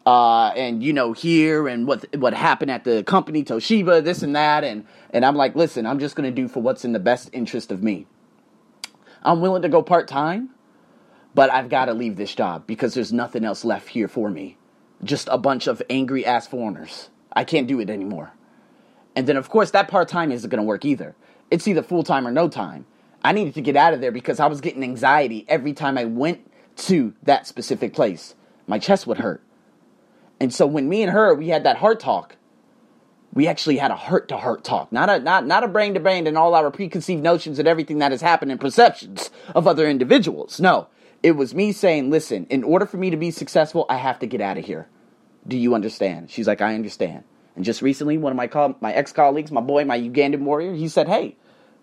Uh, 0.05 0.53
and 0.55 0.85
you 0.85 0.93
know 0.93 1.13
here 1.13 1.67
and 1.67 1.85
what 1.85 2.07
what 2.17 2.33
happened 2.33 2.71
at 2.71 2.85
the 2.85 3.03
company 3.03 3.43
Toshiba, 3.43 4.05
this 4.05 4.23
and 4.23 4.37
that, 4.37 4.63
and 4.63 4.87
and 5.11 5.25
I'm 5.25 5.35
like, 5.35 5.57
listen, 5.57 5.85
I'm 5.85 5.99
just 5.99 6.15
gonna 6.15 6.31
do 6.31 6.47
for 6.47 6.63
what's 6.63 6.85
in 6.85 6.93
the 6.93 7.01
best 7.01 7.29
interest 7.33 7.73
of 7.73 7.83
me. 7.83 8.07
I'm 9.25 9.41
willing 9.41 9.63
to 9.63 9.69
go 9.69 9.83
part 9.83 10.07
time, 10.07 10.51
but 11.35 11.51
I've 11.51 11.69
got 11.69 11.87
to 11.87 11.95
leave 11.95 12.17
this 12.17 12.35
job 12.35 12.67
because 12.67 12.95
there's 12.95 13.13
nothing 13.13 13.45
else 13.45 13.65
left 13.65 13.89
here 13.89 14.07
for 14.07 14.31
me. 14.31 14.57
Just 15.03 15.29
a 15.31 15.37
bunch 15.37 15.67
of 15.67 15.83
angry 15.91 16.25
ass 16.25 16.47
foreigners. 16.47 17.11
I 17.33 17.43
can't 17.43 17.67
do 17.67 17.81
it 17.81 17.91
anymore. 17.91 18.33
And 19.17 19.27
then, 19.27 19.37
of 19.37 19.51
course, 19.51 19.73
that 19.73 19.89
part 19.89 20.09
time 20.09 20.31
isn't 20.31 20.49
going 20.49 20.63
to 20.63 20.67
work 20.67 20.85
either. 20.85 21.17
It's 21.51 21.67
either 21.67 21.83
full 21.83 22.05
time 22.05 22.27
or 22.27 22.31
no 22.31 22.49
time. 22.49 22.87
I 23.23 23.33
needed 23.33 23.55
to 23.55 23.61
get 23.61 23.77
out 23.77 23.93
of 23.93 24.01
there 24.01 24.13
because 24.13 24.41
I 24.41 24.47
was 24.47 24.61
getting 24.61 24.83
anxiety 24.83 25.45
every 25.49 25.73
time 25.73 25.99
I 25.99 26.05
went 26.05 26.51
to 26.77 27.15
that 27.25 27.47
specific 27.47 27.95
place. 27.95 28.35
My 28.67 28.79
chest 28.79 29.07
would 29.07 29.19
hurt. 29.19 29.43
And 30.41 30.53
so 30.53 30.67
when 30.67 30.89
me 30.89 31.03
and 31.03 31.13
her, 31.13 31.35
we 31.35 31.49
had 31.49 31.65
that 31.65 31.79
heart 31.79 31.99
talk, 32.01 32.37
we 33.33 33.47
actually 33.47 33.77
had 33.79 33.91
a 33.91 33.97
heart 33.97 34.29
to 34.29 34.37
heart 34.37 34.65
talk, 34.65 34.93
not 34.93 35.11
a 35.11 35.19
not 35.19 35.47
not 35.47 35.65
a 35.65 35.69
brain 35.69 35.95
to 35.95 36.01
brain 36.01 36.27
and 36.27 36.39
all 36.39 36.55
our 36.55 36.71
preconceived 36.71 37.23
notions 37.23 37.59
and 37.59 37.69
everything 37.69 37.99
that 37.99 38.13
has 38.13 38.23
happened 38.23 38.51
and 38.51 38.61
perceptions 38.61 39.31
of 39.55 39.67
other 39.67 39.89
individuals. 39.89 40.59
No, 40.61 40.89
it 41.23 41.33
was 41.33 41.55
me 41.55 41.73
saying, 41.73 42.11
listen, 42.11 42.47
in 42.49 42.65
order 42.65 42.87
for 42.87 42.97
me 42.97 43.11
to 43.11 43.17
be 43.17 43.31
successful, 43.31 43.87
I 43.89 43.97
have 43.97 44.19
to 44.21 44.27
get 44.27 44.41
out 44.41 44.59
of 44.59 44.65
here. 44.65 44.89
Do 45.47 45.57
you 45.57 45.75
understand? 45.75 46.31
She's 46.31 46.47
like, 46.47 46.61
I 46.61 46.75
understand. 46.75 47.25
And 47.55 47.65
just 47.65 47.83
recently, 47.83 48.19
one 48.19 48.33
of 48.33 48.37
my 48.37 48.47
co- 48.47 48.77
my 48.81 48.93
ex 48.93 49.13
colleagues, 49.13 49.51
my 49.51 49.61
boy, 49.61 49.85
my 49.85 49.99
Ugandan 49.99 50.41
warrior, 50.41 50.75
he 50.75 50.89
said, 50.89 51.09
Hey, 51.09 51.37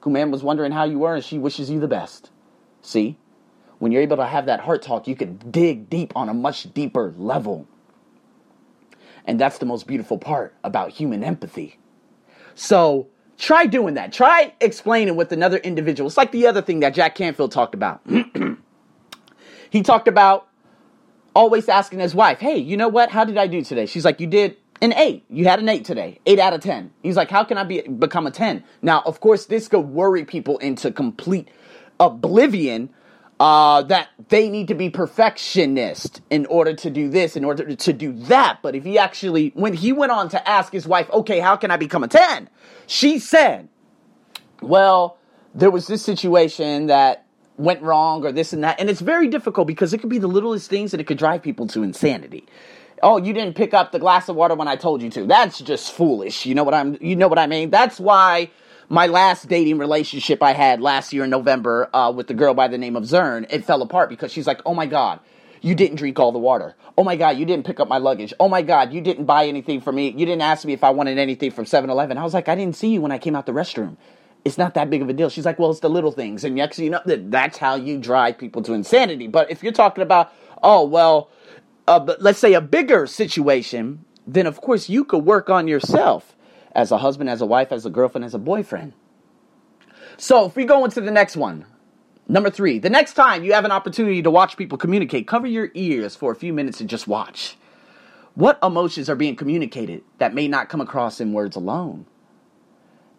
Kuman 0.03 0.31
was 0.31 0.43
wondering 0.43 0.71
how 0.71 0.83
you 0.83 0.99
were, 0.99 1.15
and 1.15 1.23
she 1.23 1.39
wishes 1.39 1.69
you 1.69 1.79
the 1.79 1.87
best. 1.87 2.29
See? 2.81 3.17
When 3.79 3.91
you're 3.91 4.01
able 4.01 4.17
to 4.17 4.25
have 4.25 4.45
that 4.47 4.59
heart 4.59 4.81
talk, 4.81 5.07
you 5.07 5.15
can 5.15 5.37
dig 5.49 5.89
deep 5.89 6.13
on 6.15 6.29
a 6.29 6.33
much 6.33 6.73
deeper 6.73 7.13
level. 7.17 7.67
And 9.25 9.39
that's 9.39 9.57
the 9.57 9.65
most 9.65 9.87
beautiful 9.87 10.17
part 10.17 10.55
about 10.63 10.91
human 10.91 11.23
empathy. 11.23 11.79
So 12.55 13.07
try 13.37 13.65
doing 13.65 13.93
that. 13.93 14.11
Try 14.11 14.53
explaining 14.59 15.15
with 15.15 15.31
another 15.31 15.57
individual. 15.57 16.07
It's 16.07 16.17
like 16.17 16.31
the 16.31 16.47
other 16.47 16.61
thing 16.61 16.81
that 16.81 16.93
Jack 16.93 17.15
Canfield 17.15 17.51
talked 17.51 17.73
about. 17.73 18.01
He 19.73 19.81
talked 19.81 20.07
about 20.07 20.47
always 21.35 21.67
asking 21.67 21.97
his 21.97 22.13
wife, 22.13 22.39
hey, 22.39 22.57
you 22.57 22.77
know 22.77 22.89
what? 22.89 23.09
How 23.09 23.25
did 23.25 23.39
I 23.39 23.47
do 23.47 23.63
today? 23.63 23.87
She's 23.87 24.05
like, 24.05 24.19
you 24.19 24.27
did 24.27 24.55
an 24.83 24.93
eight. 24.93 25.23
You 25.29 25.45
had 25.45 25.59
an 25.59 25.69
eight 25.69 25.85
today. 25.85 26.19
Eight 26.25 26.39
out 26.39 26.53
of 26.53 26.61
10. 26.61 26.91
He's 27.01 27.15
like, 27.15 27.29
how 27.29 27.43
can 27.43 27.57
I 27.57 27.63
be, 27.63 27.81
become 27.81 28.27
a 28.27 28.31
10? 28.31 28.63
Now, 28.81 29.01
of 29.05 29.21
course, 29.21 29.45
this 29.45 29.67
could 29.69 29.79
worry 29.79 30.25
people 30.25 30.57
into 30.57 30.91
complete 30.91 31.47
oblivion 31.99 32.89
uh, 33.39 33.81
that 33.83 34.09
they 34.27 34.49
need 34.49 34.67
to 34.67 34.75
be 34.75 34.89
perfectionist 34.89 36.21
in 36.29 36.45
order 36.47 36.73
to 36.73 36.89
do 36.89 37.09
this, 37.09 37.37
in 37.37 37.45
order 37.45 37.75
to 37.75 37.93
do 37.93 38.11
that. 38.13 38.59
But 38.61 38.75
if 38.75 38.83
he 38.83 38.97
actually, 38.97 39.51
when 39.55 39.73
he 39.73 39.93
went 39.93 40.11
on 40.11 40.27
to 40.29 40.49
ask 40.49 40.73
his 40.73 40.85
wife, 40.85 41.09
okay, 41.11 41.39
how 41.39 41.55
can 41.55 41.71
I 41.71 41.77
become 41.77 42.03
a 42.03 42.07
10? 42.09 42.49
She 42.85 43.19
said, 43.19 43.69
well, 44.61 45.17
there 45.55 45.71
was 45.71 45.87
this 45.87 46.03
situation 46.03 46.87
that 46.87 47.25
went 47.57 47.81
wrong 47.81 48.25
or 48.25 48.31
this 48.33 48.51
and 48.51 48.63
that. 48.63 48.79
And 48.79 48.89
it's 48.89 49.01
very 49.01 49.27
difficult 49.27 49.67
because 49.67 49.93
it 49.93 49.99
could 49.99 50.09
be 50.09 50.19
the 50.19 50.27
littlest 50.27 50.69
things 50.69 50.93
and 50.93 50.99
it 50.99 51.05
could 51.05 51.17
drive 51.17 51.41
people 51.41 51.67
to 51.67 51.83
insanity. 51.83 52.45
Oh, 53.03 53.17
you 53.17 53.33
didn't 53.33 53.55
pick 53.55 53.73
up 53.73 53.91
the 53.91 53.99
glass 53.99 54.29
of 54.29 54.37
water 54.37 54.55
when 54.55 54.69
I 54.69 54.77
told 54.77 55.01
you 55.01 55.09
to. 55.11 55.25
That's 55.25 55.59
just 55.59 55.91
foolish. 55.91 56.45
You 56.45 56.55
know 56.55 56.63
what 56.63 56.73
I'm 56.73 56.97
you 57.01 57.15
know 57.15 57.27
what 57.27 57.37
I 57.37 57.47
mean? 57.47 57.69
That's 57.69 57.99
why 57.99 58.49
my 58.87 59.07
last 59.07 59.49
dating 59.49 59.77
relationship 59.77 60.41
I 60.41 60.53
had 60.53 60.81
last 60.81 61.11
year 61.11 61.25
in 61.25 61.29
November 61.29 61.89
uh, 61.93 62.11
with 62.11 62.27
the 62.27 62.33
girl 62.33 62.53
by 62.53 62.69
the 62.69 62.77
name 62.77 62.95
of 62.95 63.03
Zern, 63.03 63.45
it 63.49 63.65
fell 63.65 63.81
apart 63.81 64.09
because 64.09 64.31
she's 64.31 64.47
like, 64.47 64.61
"Oh 64.65 64.73
my 64.73 64.85
god, 64.85 65.19
you 65.61 65.75
didn't 65.75 65.97
drink 65.97 66.19
all 66.19 66.31
the 66.31 66.39
water. 66.39 66.75
Oh 66.97 67.03
my 67.03 67.15
God, 67.15 67.37
you 67.37 67.45
didn't 67.45 67.65
pick 67.65 67.79
up 67.79 67.87
my 67.87 67.97
luggage. 67.97 68.33
Oh 68.39 68.49
my 68.49 68.61
God, 68.61 68.93
you 68.93 69.01
didn't 69.01 69.25
buy 69.25 69.47
anything 69.47 69.81
for 69.81 69.91
me. 69.91 70.09
You 70.09 70.25
didn't 70.25 70.41
ask 70.41 70.65
me 70.65 70.73
if 70.73 70.83
I 70.83 70.91
wanted 70.91 71.17
anything 71.17 71.51
from 71.51 71.65
7 71.65 71.89
Eleven. 71.89 72.17
I 72.17 72.23
was 72.23 72.33
like, 72.33 72.49
I 72.49 72.55
didn't 72.55 72.75
see 72.75 72.89
you 72.89 73.01
when 73.01 73.11
I 73.11 73.17
came 73.17 73.35
out 73.35 73.45
the 73.45 73.53
restroom. 73.53 73.97
It's 74.45 74.57
not 74.57 74.73
that 74.73 74.89
big 74.89 75.01
of 75.01 75.09
a 75.09 75.13
deal. 75.13 75.29
She's 75.29 75.45
like, 75.45 75.57
well, 75.57 75.71
it's 75.71 75.79
the 75.79 75.89
little 75.89 76.11
things. 76.11 76.43
And 76.43 76.55
next 76.55 76.77
you 76.79 76.89
know, 76.89 77.01
that 77.05 77.31
that's 77.31 77.57
how 77.57 77.75
you 77.75 77.97
drive 77.97 78.37
people 78.37 78.61
to 78.63 78.73
insanity. 78.73 79.27
But 79.27 79.49
if 79.49 79.63
you're 79.63 79.71
talking 79.71 80.03
about, 80.03 80.33
oh, 80.61 80.83
well, 80.85 81.29
but 81.85 82.21
let's 82.21 82.39
say 82.39 82.53
a 82.53 82.61
bigger 82.61 83.07
situation, 83.07 84.05
then 84.25 84.47
of 84.47 84.61
course 84.61 84.89
you 84.89 85.03
could 85.03 85.25
work 85.25 85.49
on 85.49 85.67
yourself 85.67 86.35
as 86.73 86.91
a 86.91 86.97
husband, 86.97 87.29
as 87.29 87.41
a 87.41 87.45
wife, 87.45 87.71
as 87.71 87.85
a 87.85 87.89
girlfriend, 87.89 88.25
as 88.25 88.33
a 88.33 88.39
boyfriend. 88.39 88.93
So 90.17 90.45
if 90.45 90.55
we 90.55 90.65
go 90.65 90.85
into 90.85 91.01
the 91.01 91.11
next 91.11 91.35
one, 91.35 91.65
number 92.27 92.49
three, 92.49 92.79
the 92.79 92.89
next 92.89 93.13
time 93.13 93.43
you 93.43 93.53
have 93.53 93.65
an 93.65 93.71
opportunity 93.71 94.21
to 94.21 94.31
watch 94.31 94.57
people 94.57 94.77
communicate, 94.77 95.27
cover 95.27 95.47
your 95.47 95.71
ears 95.73 96.15
for 96.15 96.31
a 96.31 96.35
few 96.35 96.53
minutes 96.53 96.79
and 96.79 96.89
just 96.89 97.07
watch. 97.07 97.57
What 98.35 98.57
emotions 98.63 99.09
are 99.09 99.15
being 99.15 99.35
communicated 99.35 100.03
that 100.17 100.33
may 100.33 100.47
not 100.47 100.69
come 100.69 100.81
across 100.81 101.19
in 101.19 101.33
words 101.33 101.55
alone? 101.55 102.05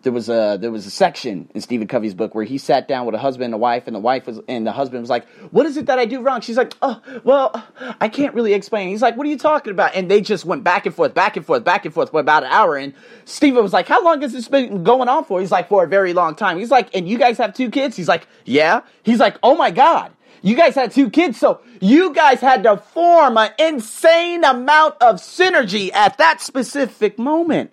There 0.05 0.13
was 0.13 0.29
a 0.29 0.57
there 0.61 0.71
was 0.71 0.87
a 0.87 0.91
section 0.91 1.51
in 1.55 1.61
Stephen 1.61 1.89
Covey's 1.89 2.15
book 2.15 2.35
where 2.35 2.45
he 2.45 2.59
sat 2.59 2.87
down 2.87 3.07
with 3.07 3.15
a 3.15 3.19
husband 3.19 3.47
and 3.47 3.55
a 3.55 3.59
wife, 3.59 3.87
and 3.87 3.97
the 3.97 4.01
wife 4.01 4.27
was 4.27 4.41
and 4.47 4.67
the 4.67 4.73
husband 4.73 5.01
was 5.01 5.11
like, 5.11 5.27
"What 5.51 5.67
is 5.67 5.77
it 5.77 5.87
that 5.87 5.99
I 5.99 6.05
do 6.05 6.21
wrong?" 6.21 6.41
She's 6.41 6.57
like, 6.57 6.75
"Oh, 6.83 7.01
well, 7.25 7.65
I 8.01 8.09
can't 8.09 8.35
really 8.35 8.55
explain." 8.55 8.89
He's 8.91 9.03
like, 9.03 9.17
"What 9.17 9.27
are 9.27 9.31
you 9.31 9.39
talking 9.39 9.73
about?" 9.73 9.95
And 9.97 10.11
they 10.11 10.21
just 10.21 10.45
went 10.45 10.63
back 10.63 10.87
and 10.87 10.95
forth, 10.95 11.15
back 11.15 11.37
and 11.37 11.45
forth, 11.45 11.65
back 11.65 11.85
and 11.85 11.93
forth 11.93 12.11
for 12.11 12.21
about 12.21 12.45
an 12.45 12.51
hour. 12.53 12.77
And 12.77 12.95
Stephen 13.25 13.63
was 13.63 13.73
like, 13.73 13.89
"How 13.89 14.05
long 14.05 14.21
has 14.23 14.33
this 14.33 14.47
been 14.47 14.85
going 14.85 15.09
on 15.09 15.25
for?" 15.25 15.41
He's 15.41 15.51
like, 15.51 15.69
"For 15.69 15.85
a 15.85 15.89
very 15.89 16.13
long 16.13 16.35
time." 16.35 16.59
He's 16.59 16.71
like, 16.71 16.95
"And 16.95 17.09
you 17.09 17.19
guys 17.19 17.39
have 17.39 17.55
two 17.55 17.71
kids?" 17.71 17.97
He's 17.97 18.09
like, 18.09 18.29
"Yeah." 18.45 18.83
He's 19.03 19.19
like, 19.19 19.39
"Oh 19.43 19.57
my 19.57 19.71
god." 19.71 20.13
You 20.43 20.55
guys 20.55 20.75
had 20.75 20.93
two 20.93 21.09
kids, 21.09 21.39
so 21.39 21.61
you 21.81 22.13
guys 22.13 22.41
had 22.41 22.65
to 22.65 22.77
form 22.77 23.39
an 23.39 23.53
insane 23.59 24.45
amount 24.45 24.97
of 25.01 25.17
synergy 25.17 25.91
at 25.95 26.19
that 26.19 26.43
specific 26.43 27.19
moment 27.19 27.71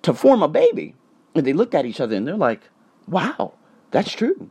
to 0.00 0.14
form 0.14 0.42
a 0.42 0.48
baby. 0.48 0.94
And 1.38 1.46
they 1.46 1.52
looked 1.52 1.76
at 1.76 1.86
each 1.86 2.00
other 2.00 2.16
and 2.16 2.26
they're 2.26 2.36
like, 2.36 2.62
wow, 3.06 3.54
that's 3.92 4.12
true. 4.12 4.50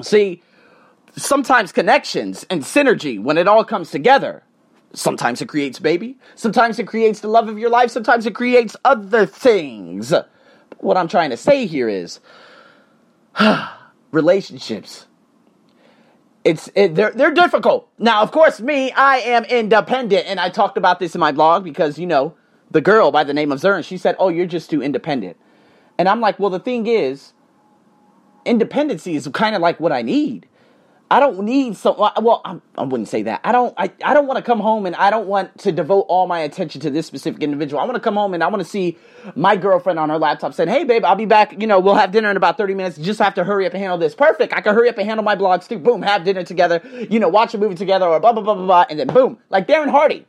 See, 0.00 0.42
sometimes 1.16 1.72
connections 1.72 2.46
and 2.48 2.62
synergy, 2.62 3.20
when 3.20 3.36
it 3.36 3.48
all 3.48 3.64
comes 3.64 3.90
together, 3.90 4.44
sometimes 4.92 5.42
it 5.42 5.48
creates 5.48 5.80
baby, 5.80 6.16
sometimes 6.36 6.78
it 6.78 6.86
creates 6.86 7.18
the 7.18 7.26
love 7.26 7.48
of 7.48 7.58
your 7.58 7.68
life, 7.68 7.90
sometimes 7.90 8.26
it 8.26 8.34
creates 8.34 8.76
other 8.84 9.26
things. 9.26 10.14
What 10.78 10.96
I'm 10.96 11.08
trying 11.08 11.30
to 11.30 11.36
say 11.36 11.66
here 11.66 11.88
is 11.88 12.20
relationships. 14.12 15.06
It's 16.44 16.70
it, 16.76 16.94
they're 16.94 17.10
they're 17.10 17.34
difficult. 17.34 17.88
Now, 17.98 18.22
of 18.22 18.30
course, 18.30 18.60
me, 18.60 18.92
I 18.92 19.16
am 19.16 19.44
independent, 19.46 20.26
and 20.26 20.38
I 20.38 20.50
talked 20.50 20.76
about 20.76 21.00
this 21.00 21.14
in 21.14 21.20
my 21.20 21.32
blog 21.32 21.64
because 21.64 21.98
you 21.98 22.06
know 22.06 22.36
the 22.70 22.82
girl 22.82 23.10
by 23.10 23.24
the 23.24 23.32
name 23.32 23.50
of 23.50 23.60
Zern, 23.60 23.82
she 23.82 23.96
said, 23.96 24.14
"Oh, 24.18 24.28
you're 24.28 24.46
just 24.46 24.68
too 24.70 24.82
independent." 24.82 25.38
And 25.98 26.08
I'm 26.08 26.20
like, 26.20 26.38
well, 26.38 26.50
the 26.50 26.60
thing 26.60 26.86
is, 26.86 27.32
independency 28.44 29.14
is 29.16 29.28
kind 29.28 29.54
of 29.54 29.62
like 29.62 29.80
what 29.80 29.92
I 29.92 30.02
need. 30.02 30.48
I 31.10 31.20
don't 31.20 31.44
need 31.44 31.76
so 31.76 31.94
well. 31.96 32.40
I, 32.44 32.58
I 32.76 32.82
wouldn't 32.82 33.08
say 33.08 33.22
that. 33.22 33.40
I 33.44 33.52
don't. 33.52 33.74
I, 33.76 33.92
I 34.02 34.14
don't 34.14 34.26
want 34.26 34.38
to 34.38 34.42
come 34.42 34.58
home 34.58 34.86
and 34.86 34.96
I 34.96 35.10
don't 35.10 35.28
want 35.28 35.56
to 35.58 35.70
devote 35.70 36.06
all 36.08 36.26
my 36.26 36.40
attention 36.40 36.80
to 36.80 36.90
this 36.90 37.06
specific 37.06 37.42
individual. 37.42 37.80
I 37.80 37.84
want 37.84 37.94
to 37.94 38.00
come 38.00 38.14
home 38.14 38.32
and 38.34 38.42
I 38.42 38.48
want 38.48 38.62
to 38.62 38.68
see 38.68 38.96
my 39.36 39.54
girlfriend 39.54 39.98
on 39.98 40.08
her 40.08 40.18
laptop 40.18 40.54
saying, 40.54 40.70
"Hey, 40.70 40.82
babe, 40.82 41.04
I'll 41.04 41.14
be 41.14 41.26
back. 41.26 41.60
You 41.60 41.66
know, 41.66 41.78
we'll 41.78 41.94
have 41.94 42.10
dinner 42.10 42.30
in 42.30 42.36
about 42.36 42.56
thirty 42.56 42.74
minutes. 42.74 42.96
Just 42.96 43.20
have 43.20 43.34
to 43.34 43.44
hurry 43.44 43.66
up 43.66 43.74
and 43.74 43.80
handle 43.80 43.98
this. 43.98 44.14
Perfect. 44.14 44.54
I 44.54 44.62
can 44.62 44.74
hurry 44.74 44.88
up 44.88 44.96
and 44.96 45.06
handle 45.06 45.22
my 45.22 45.36
blogs 45.36 45.68
too. 45.68 45.78
Boom, 45.78 46.02
have 46.02 46.24
dinner 46.24 46.42
together. 46.42 46.80
You 47.10 47.20
know, 47.20 47.28
watch 47.28 47.54
a 47.54 47.58
movie 47.58 47.76
together 47.76 48.06
or 48.06 48.18
blah 48.18 48.32
blah 48.32 48.42
blah 48.42 48.54
blah 48.54 48.64
blah, 48.64 48.86
and 48.88 48.98
then 48.98 49.08
boom, 49.08 49.38
like 49.50 49.68
Darren 49.68 49.90
Hardy 49.90 50.26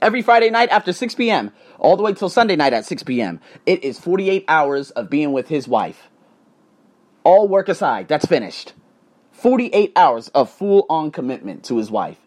every 0.00 0.22
Friday 0.22 0.50
night 0.50 0.68
after 0.70 0.92
6 0.92 1.14
p.m., 1.14 1.50
all 1.80 1.96
the 1.96 2.02
way 2.02 2.12
till 2.12 2.28
Sunday 2.28 2.54
night 2.54 2.72
at 2.72 2.84
6 2.84 3.02
p.m. 3.02 3.40
It 3.66 3.82
is 3.82 3.98
48 3.98 4.44
hours 4.46 4.90
of 4.92 5.10
being 5.10 5.32
with 5.32 5.48
his 5.48 5.66
wife. 5.66 6.08
All 7.24 7.48
work 7.48 7.68
aside, 7.68 8.06
that's 8.06 8.26
finished. 8.26 8.74
48 9.32 9.92
hours 9.96 10.28
of 10.28 10.50
full 10.50 10.86
on 10.88 11.10
commitment 11.10 11.64
to 11.64 11.78
his 11.78 11.90
wife. 11.90 12.18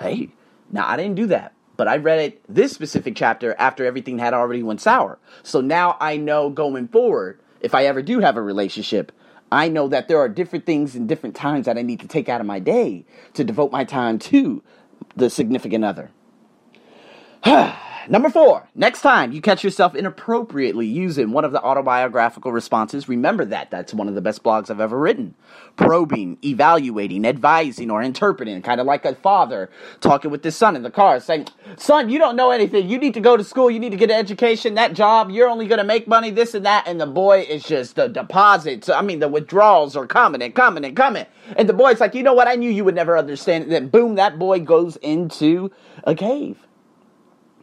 Hey, 0.00 0.30
now 0.70 0.86
I 0.86 0.96
didn't 0.96 1.16
do 1.16 1.26
that, 1.26 1.52
but 1.76 1.88
I 1.88 1.96
read 1.96 2.20
it 2.20 2.42
this 2.48 2.72
specific 2.72 3.16
chapter 3.16 3.54
after 3.58 3.84
everything 3.84 4.18
had 4.18 4.34
already 4.34 4.62
went 4.62 4.80
sour. 4.80 5.18
So 5.42 5.60
now 5.60 5.96
I 6.00 6.16
know 6.16 6.48
going 6.48 6.88
forward, 6.88 7.40
if 7.60 7.74
I 7.74 7.86
ever 7.86 8.02
do 8.02 8.20
have 8.20 8.36
a 8.36 8.42
relationship, 8.42 9.12
I 9.50 9.68
know 9.68 9.88
that 9.88 10.08
there 10.08 10.18
are 10.18 10.28
different 10.28 10.64
things 10.64 10.94
and 10.94 11.08
different 11.08 11.36
times 11.36 11.66
that 11.66 11.76
I 11.76 11.82
need 11.82 12.00
to 12.00 12.08
take 12.08 12.28
out 12.28 12.40
of 12.40 12.46
my 12.46 12.58
day 12.58 13.04
to 13.34 13.44
devote 13.44 13.70
my 13.70 13.84
time 13.84 14.18
to 14.20 14.62
the 15.14 15.28
significant 15.28 15.84
other. 15.84 16.10
Number 18.08 18.30
four, 18.30 18.68
next 18.74 19.00
time 19.00 19.30
you 19.30 19.40
catch 19.40 19.62
yourself 19.62 19.94
inappropriately 19.94 20.86
using 20.86 21.30
one 21.30 21.44
of 21.44 21.52
the 21.52 21.62
autobiographical 21.62 22.50
responses, 22.50 23.08
remember 23.08 23.44
that. 23.44 23.70
That's 23.70 23.94
one 23.94 24.08
of 24.08 24.16
the 24.16 24.20
best 24.20 24.42
blogs 24.42 24.70
I've 24.70 24.80
ever 24.80 24.98
written. 24.98 25.34
Probing, 25.76 26.38
evaluating, 26.44 27.24
advising, 27.24 27.90
or 27.90 28.02
interpreting, 28.02 28.60
kind 28.62 28.80
of 28.80 28.86
like 28.86 29.04
a 29.04 29.14
father 29.14 29.70
talking 30.00 30.32
with 30.32 30.42
his 30.42 30.56
son 30.56 30.74
in 30.74 30.82
the 30.82 30.90
car, 30.90 31.20
saying, 31.20 31.46
Son, 31.76 32.10
you 32.10 32.18
don't 32.18 32.34
know 32.34 32.50
anything. 32.50 32.88
You 32.88 32.98
need 32.98 33.14
to 33.14 33.20
go 33.20 33.36
to 33.36 33.44
school. 33.44 33.70
You 33.70 33.78
need 33.78 33.92
to 33.92 33.96
get 33.96 34.10
an 34.10 34.16
education. 34.16 34.74
That 34.74 34.94
job, 34.94 35.30
you're 35.30 35.48
only 35.48 35.68
going 35.68 35.78
to 35.78 35.84
make 35.84 36.08
money, 36.08 36.30
this 36.30 36.54
and 36.54 36.66
that. 36.66 36.88
And 36.88 37.00
the 37.00 37.06
boy 37.06 37.46
is 37.48 37.62
just 37.62 37.94
the 37.94 38.08
deposits. 38.08 38.88
I 38.88 39.02
mean, 39.02 39.20
the 39.20 39.28
withdrawals 39.28 39.96
are 39.96 40.06
coming 40.06 40.42
and 40.42 40.54
coming 40.54 40.84
and 40.84 40.96
coming. 40.96 41.26
And 41.56 41.68
the 41.68 41.74
boy's 41.74 42.00
like, 42.00 42.14
You 42.14 42.24
know 42.24 42.34
what? 42.34 42.48
I 42.48 42.56
knew 42.56 42.70
you 42.70 42.84
would 42.84 42.96
never 42.96 43.16
understand. 43.16 43.64
And 43.64 43.72
then, 43.72 43.88
boom, 43.88 44.16
that 44.16 44.38
boy 44.38 44.60
goes 44.60 44.96
into 44.96 45.70
a 46.04 46.14
cave 46.14 46.58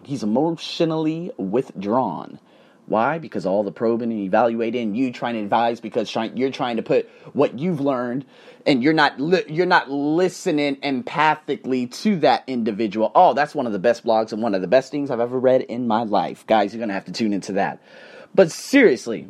he's 0.10 0.24
emotionally 0.24 1.32
withdrawn. 1.38 2.40
Why? 2.88 3.20
Because 3.20 3.46
all 3.46 3.64
the 3.64 3.72
probing 3.72 4.12
and 4.12 4.22
evaluating, 4.22 4.96
you 4.96 5.14
trying 5.14 5.36
to 5.36 5.42
advise 5.42 5.80
because 5.80 6.14
you're 6.34 6.50
trying 6.50 6.78
to 6.78 6.82
put 6.82 7.08
what 7.34 7.60
you've 7.60 7.80
learned, 7.80 8.26
and 8.66 8.84
you're 8.84 8.94
not 8.94 9.20
li- 9.20 9.44
you're 9.48 9.68
not 9.68 9.92
listening 9.92 10.78
empathically 10.78 11.92
to 12.02 12.16
that 12.22 12.44
individual. 12.48 13.12
Oh, 13.14 13.34
that's 13.34 13.54
one 13.54 13.68
of 13.68 13.74
the 13.74 13.80
best 13.80 14.04
blogs 14.04 14.34
and 14.34 14.42
one 14.42 14.56
of 14.56 14.62
the 14.62 14.68
best 14.68 14.90
things 14.90 15.12
I've 15.12 15.20
ever 15.20 15.40
read 15.40 15.62
in 15.62 15.88
my 15.88 16.02
life, 16.02 16.48
guys. 16.48 16.74
You're 16.74 16.80
gonna 16.80 16.94
have 16.94 17.06
to 17.06 17.12
tune 17.12 17.32
into 17.32 17.54
that. 17.54 17.80
But 18.34 18.52
seriously, 18.52 19.30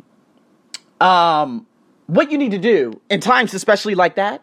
um, 0.98 1.66
what 2.06 2.32
you 2.32 2.38
need 2.38 2.52
to 2.52 2.58
do 2.58 2.98
in 3.10 3.20
times, 3.20 3.52
especially 3.52 3.94
like 3.94 4.14
that, 4.14 4.42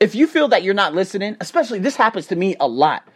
if 0.00 0.16
you 0.16 0.26
feel 0.26 0.48
that 0.48 0.64
you're 0.64 0.74
not 0.74 0.94
listening, 0.94 1.36
especially 1.40 1.78
this 1.78 1.94
happens 1.94 2.26
to 2.28 2.36
me 2.36 2.56
a 2.58 2.66
lot 2.66 3.06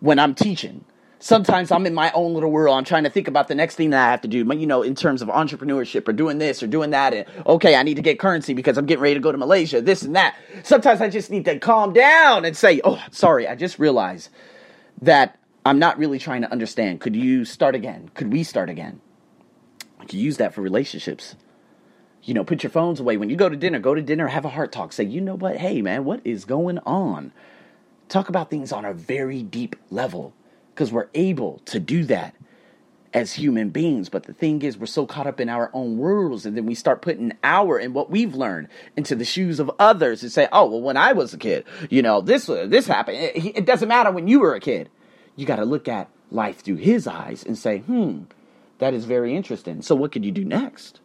when 0.00 0.18
I'm 0.18 0.34
teaching 0.34 0.84
sometimes 1.20 1.70
I'm 1.70 1.86
in 1.86 1.94
my 1.94 2.10
own 2.12 2.34
little 2.34 2.50
world. 2.50 2.76
I'm 2.76 2.84
trying 2.84 3.04
to 3.04 3.10
think 3.10 3.28
about 3.28 3.46
the 3.46 3.54
next 3.54 3.76
thing 3.76 3.90
that 3.90 4.06
I 4.06 4.10
have 4.10 4.22
to 4.22 4.28
do, 4.28 4.38
you 4.38 4.66
know, 4.66 4.82
in 4.82 4.94
terms 4.94 5.22
of 5.22 5.28
entrepreneurship 5.28 6.08
or 6.08 6.12
doing 6.12 6.38
this 6.38 6.62
or 6.62 6.66
doing 6.66 6.90
that. 6.90 7.14
And 7.14 7.26
okay, 7.46 7.76
I 7.76 7.82
need 7.82 7.94
to 7.94 8.02
get 8.02 8.18
currency 8.18 8.54
because 8.54 8.76
I'm 8.76 8.86
getting 8.86 9.02
ready 9.02 9.14
to 9.14 9.20
go 9.20 9.30
to 9.30 9.38
Malaysia, 9.38 9.80
this 9.80 10.02
and 10.02 10.16
that. 10.16 10.36
Sometimes 10.64 11.00
I 11.00 11.08
just 11.08 11.30
need 11.30 11.44
to 11.44 11.58
calm 11.58 11.92
down 11.92 12.44
and 12.44 12.56
say, 12.56 12.80
oh, 12.82 13.00
sorry, 13.12 13.46
I 13.46 13.54
just 13.54 13.78
realized 13.78 14.30
that 15.02 15.38
I'm 15.64 15.78
not 15.78 15.98
really 15.98 16.18
trying 16.18 16.42
to 16.42 16.50
understand. 16.50 17.00
Could 17.00 17.14
you 17.14 17.44
start 17.44 17.74
again? 17.74 18.10
Could 18.14 18.32
we 18.32 18.42
start 18.42 18.70
again? 18.70 19.00
I 20.00 20.06
could 20.06 20.14
use 20.14 20.38
that 20.38 20.54
for 20.54 20.62
relationships. 20.62 21.36
You 22.22 22.34
know, 22.34 22.44
put 22.44 22.62
your 22.62 22.70
phones 22.70 23.00
away. 23.00 23.16
When 23.16 23.30
you 23.30 23.36
go 23.36 23.48
to 23.48 23.56
dinner, 23.56 23.78
go 23.78 23.94
to 23.94 24.02
dinner, 24.02 24.26
have 24.26 24.44
a 24.44 24.50
heart 24.50 24.72
talk. 24.72 24.92
Say, 24.92 25.04
you 25.04 25.20
know 25.20 25.36
what? 25.36 25.56
Hey, 25.56 25.82
man, 25.82 26.04
what 26.04 26.20
is 26.24 26.44
going 26.44 26.78
on? 26.80 27.32
Talk 28.08 28.28
about 28.28 28.50
things 28.50 28.72
on 28.72 28.84
a 28.84 28.92
very 28.92 29.42
deep 29.42 29.76
level 29.90 30.34
because 30.74 30.92
we're 30.92 31.08
able 31.14 31.60
to 31.66 31.80
do 31.80 32.04
that 32.04 32.34
as 33.14 33.34
human 33.34 33.70
beings. 33.70 34.08
But 34.08 34.24
the 34.24 34.32
thing 34.34 34.62
is, 34.62 34.78
we're 34.78 34.86
so 34.86 35.06
caught 35.06 35.26
up 35.26 35.40
in 35.40 35.48
our 35.48 35.70
own 35.74 35.98
worlds, 35.98 36.46
and 36.46 36.56
then 36.56 36.66
we 36.66 36.74
start 36.74 37.02
putting 37.02 37.32
our 37.44 37.78
and 37.78 37.94
what 37.94 38.10
we've 38.10 38.34
learned 38.34 38.68
into 38.96 39.16
the 39.16 39.24
shoes 39.24 39.60
of 39.60 39.70
others 39.78 40.22
and 40.22 40.32
say, 40.32 40.48
"Oh, 40.52 40.66
well, 40.70 40.80
when 40.82 40.96
I 40.96 41.12
was 41.12 41.34
a 41.34 41.38
kid, 41.38 41.64
you 41.90 42.02
know, 42.02 42.20
this 42.20 42.48
uh, 42.48 42.66
this 42.68 42.86
happened." 42.86 43.18
It, 43.18 43.58
it 43.58 43.66
doesn't 43.66 43.88
matter 43.88 44.10
when 44.12 44.28
you 44.28 44.40
were 44.40 44.54
a 44.54 44.60
kid. 44.60 44.90
You 45.36 45.46
got 45.46 45.56
to 45.56 45.64
look 45.64 45.88
at 45.88 46.10
life 46.30 46.60
through 46.60 46.76
his 46.76 47.06
eyes 47.06 47.44
and 47.44 47.58
say, 47.58 47.78
"Hmm, 47.80 48.22
that 48.78 48.94
is 48.94 49.04
very 49.06 49.36
interesting." 49.36 49.82
So, 49.82 49.94
what 49.94 50.12
could 50.12 50.24
you 50.24 50.32
do 50.32 50.44
next? 50.44 51.00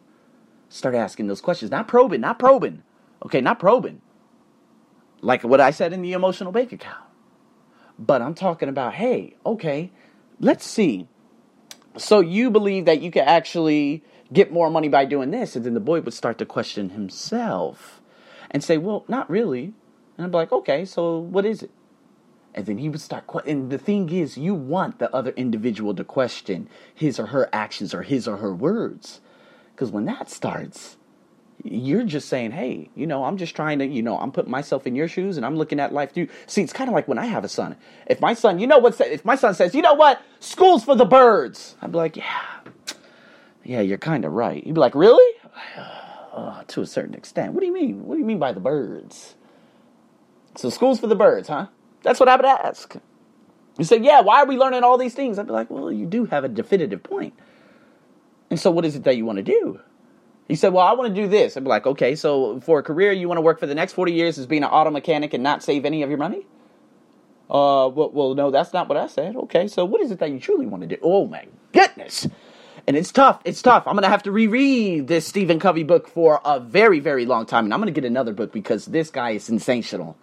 Start 0.68 0.94
asking 0.94 1.28
those 1.28 1.40
questions, 1.40 1.70
not 1.70 1.88
probing, 1.88 2.20
not 2.22 2.38
probing. 2.38 2.82
Okay, 3.24 3.40
not 3.40 3.58
probing. 3.60 4.02
like 5.22 5.44
what 5.44 5.60
I 5.60 5.70
said 5.72 5.92
in 5.92 6.02
the 6.02 6.12
emotional 6.12 6.52
bank 6.52 6.72
account. 6.72 7.05
But 7.98 8.22
I'm 8.22 8.34
talking 8.34 8.68
about, 8.68 8.94
hey, 8.94 9.36
okay, 9.44 9.90
let's 10.40 10.66
see. 10.66 11.08
So 11.96 12.20
you 12.20 12.50
believe 12.50 12.84
that 12.84 13.00
you 13.00 13.10
can 13.10 13.24
actually 13.24 14.04
get 14.32 14.52
more 14.52 14.70
money 14.70 14.88
by 14.88 15.04
doing 15.04 15.30
this? 15.30 15.56
And 15.56 15.64
then 15.64 15.74
the 15.74 15.80
boy 15.80 16.00
would 16.00 16.14
start 16.14 16.38
to 16.38 16.46
question 16.46 16.90
himself 16.90 18.00
and 18.50 18.62
say, 18.62 18.76
well, 18.76 19.04
not 19.08 19.30
really. 19.30 19.72
And 20.16 20.26
I'm 20.26 20.30
like, 20.30 20.52
okay, 20.52 20.84
so 20.84 21.18
what 21.18 21.46
is 21.46 21.62
it? 21.62 21.70
And 22.54 22.64
then 22.64 22.78
he 22.78 22.88
would 22.88 23.00
start, 23.00 23.24
and 23.46 23.70
the 23.70 23.78
thing 23.78 24.08
is, 24.10 24.38
you 24.38 24.54
want 24.54 24.98
the 24.98 25.14
other 25.14 25.32
individual 25.32 25.94
to 25.94 26.04
question 26.04 26.68
his 26.94 27.20
or 27.20 27.26
her 27.26 27.50
actions 27.52 27.92
or 27.92 28.02
his 28.02 28.26
or 28.26 28.38
her 28.38 28.54
words. 28.54 29.20
Because 29.74 29.90
when 29.90 30.06
that 30.06 30.30
starts, 30.30 30.96
you're 31.64 32.04
just 32.04 32.28
saying, 32.28 32.52
hey, 32.52 32.90
you 32.94 33.06
know, 33.06 33.24
I'm 33.24 33.36
just 33.36 33.56
trying 33.56 33.78
to, 33.80 33.86
you 33.86 34.02
know, 34.02 34.18
I'm 34.18 34.30
putting 34.32 34.50
myself 34.50 34.86
in 34.86 34.94
your 34.94 35.08
shoes 35.08 35.36
and 35.36 35.44
I'm 35.44 35.56
looking 35.56 35.80
at 35.80 35.92
life 35.92 36.12
through. 36.12 36.28
See, 36.46 36.62
it's 36.62 36.72
kind 36.72 36.88
of 36.88 36.94
like 36.94 37.08
when 37.08 37.18
I 37.18 37.26
have 37.26 37.44
a 37.44 37.48
son. 37.48 37.76
If 38.06 38.20
my 38.20 38.34
son, 38.34 38.58
you 38.58 38.66
know 38.66 38.78
what, 38.78 39.00
if 39.00 39.24
my 39.24 39.36
son 39.36 39.54
says, 39.54 39.74
you 39.74 39.82
know 39.82 39.94
what, 39.94 40.20
school's 40.40 40.84
for 40.84 40.94
the 40.94 41.04
birds, 41.04 41.76
I'd 41.82 41.92
be 41.92 41.98
like, 41.98 42.16
yeah, 42.16 42.60
yeah, 43.64 43.80
you're 43.80 43.98
kind 43.98 44.24
of 44.24 44.32
right. 44.32 44.62
He'd 44.62 44.74
be 44.74 44.80
like, 44.80 44.94
really? 44.94 45.34
Oh, 46.38 46.62
to 46.66 46.82
a 46.82 46.86
certain 46.86 47.14
extent. 47.14 47.54
What 47.54 47.60
do 47.60 47.66
you 47.66 47.72
mean? 47.72 48.04
What 48.04 48.16
do 48.16 48.20
you 48.20 48.26
mean 48.26 48.38
by 48.38 48.52
the 48.52 48.60
birds? 48.60 49.36
So 50.54 50.68
school's 50.68 51.00
for 51.00 51.06
the 51.06 51.16
birds, 51.16 51.48
huh? 51.48 51.68
That's 52.02 52.20
what 52.20 52.28
I 52.28 52.36
would 52.36 52.44
ask. 52.44 52.94
You 53.78 53.84
say, 53.84 54.00
yeah, 54.00 54.20
why 54.20 54.42
are 54.42 54.46
we 54.46 54.58
learning 54.58 54.82
all 54.84 54.98
these 54.98 55.14
things? 55.14 55.38
I'd 55.38 55.46
be 55.46 55.52
like, 55.52 55.70
well, 55.70 55.90
you 55.90 56.04
do 56.04 56.26
have 56.26 56.44
a 56.44 56.48
definitive 56.48 57.02
point. 57.02 57.32
And 58.50 58.60
so 58.60 58.70
what 58.70 58.84
is 58.84 58.96
it 58.96 59.04
that 59.04 59.16
you 59.16 59.24
want 59.24 59.36
to 59.36 59.42
do? 59.42 59.80
He 60.48 60.54
said, 60.54 60.72
Well, 60.72 60.86
I 60.86 60.92
want 60.92 61.14
to 61.14 61.22
do 61.22 61.28
this. 61.28 61.56
I'd 61.56 61.64
be 61.64 61.68
like, 61.68 61.86
Okay, 61.86 62.14
so 62.14 62.60
for 62.60 62.78
a 62.78 62.82
career, 62.82 63.12
you 63.12 63.28
want 63.28 63.38
to 63.38 63.42
work 63.42 63.58
for 63.58 63.66
the 63.66 63.74
next 63.74 63.92
40 63.94 64.12
years 64.12 64.38
as 64.38 64.46
being 64.46 64.62
an 64.62 64.70
auto 64.70 64.90
mechanic 64.90 65.34
and 65.34 65.42
not 65.42 65.62
save 65.62 65.84
any 65.84 66.02
of 66.02 66.08
your 66.08 66.18
money? 66.18 66.46
Uh, 67.48 67.88
well, 67.88 68.10
well, 68.12 68.34
no, 68.34 68.50
that's 68.50 68.72
not 68.72 68.88
what 68.88 68.98
I 68.98 69.06
said. 69.06 69.36
Okay, 69.36 69.68
so 69.68 69.84
what 69.84 70.00
is 70.00 70.10
it 70.10 70.18
that 70.18 70.30
you 70.30 70.40
truly 70.40 70.66
want 70.66 70.82
to 70.82 70.88
do? 70.88 70.96
Oh, 71.02 71.26
my 71.26 71.46
goodness. 71.72 72.26
And 72.86 72.96
it's 72.96 73.12
tough. 73.12 73.40
It's 73.44 73.62
tough. 73.62 73.86
I'm 73.86 73.94
going 73.94 74.02
to 74.02 74.08
have 74.08 74.22
to 74.24 74.32
reread 74.32 75.08
this 75.08 75.26
Stephen 75.26 75.58
Covey 75.58 75.82
book 75.82 76.08
for 76.08 76.40
a 76.44 76.60
very, 76.60 77.00
very 77.00 77.24
long 77.26 77.46
time. 77.46 77.64
And 77.64 77.74
I'm 77.74 77.80
going 77.80 77.92
to 77.92 78.00
get 78.00 78.06
another 78.06 78.32
book 78.32 78.52
because 78.52 78.86
this 78.86 79.10
guy 79.10 79.30
is 79.30 79.44
sensational. 79.44 80.16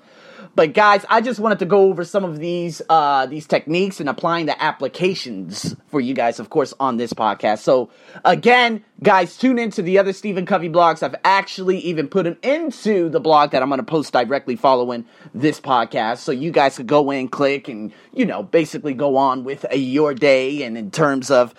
But 0.56 0.74
guys, 0.74 1.04
I 1.10 1.22
just 1.22 1.40
wanted 1.40 1.58
to 1.60 1.66
go 1.66 1.86
over 1.90 2.06
some 2.06 2.24
of 2.24 2.38
these 2.38 2.80
uh, 2.88 3.26
these 3.26 3.48
techniques 3.48 4.00
and 4.00 4.08
applying 4.08 4.46
the 4.46 4.62
applications 4.62 5.76
for 5.88 6.00
you 6.00 6.14
guys, 6.14 6.40
of 6.40 6.52
course, 6.52 6.76
on 6.80 6.98
this 6.98 7.12
podcast. 7.12 7.60
So 7.60 7.90
again, 8.24 8.86
guys, 9.02 9.36
tune 9.36 9.58
into 9.58 9.82
the 9.82 9.98
other 9.98 10.14
Stephen 10.14 10.46
Covey 10.46 10.70
blogs. 10.70 11.02
I've 11.02 11.16
actually 11.24 11.80
even 11.80 12.08
put 12.08 12.26
them 12.26 12.38
into 12.44 13.10
the 13.10 13.20
blog 13.20 13.50
that 13.52 13.64
I'm 13.64 13.70
going 13.70 13.80
to 13.80 13.84
post 13.84 14.14
directly 14.14 14.56
following 14.56 15.06
this 15.34 15.60
podcast, 15.60 16.20
so 16.20 16.32
you 16.32 16.52
guys 16.52 16.78
could 16.78 16.88
go 16.88 17.10
in, 17.10 17.30
click, 17.30 17.68
and 17.68 17.92
you 18.14 18.26
know, 18.26 18.44
basically 18.44 18.94
go 18.94 19.18
on 19.18 19.44
with 19.44 19.66
a, 19.72 19.78
your 19.78 20.14
day. 20.14 20.62
And 20.62 20.78
in 20.78 20.92
terms 20.92 21.32
of, 21.32 21.56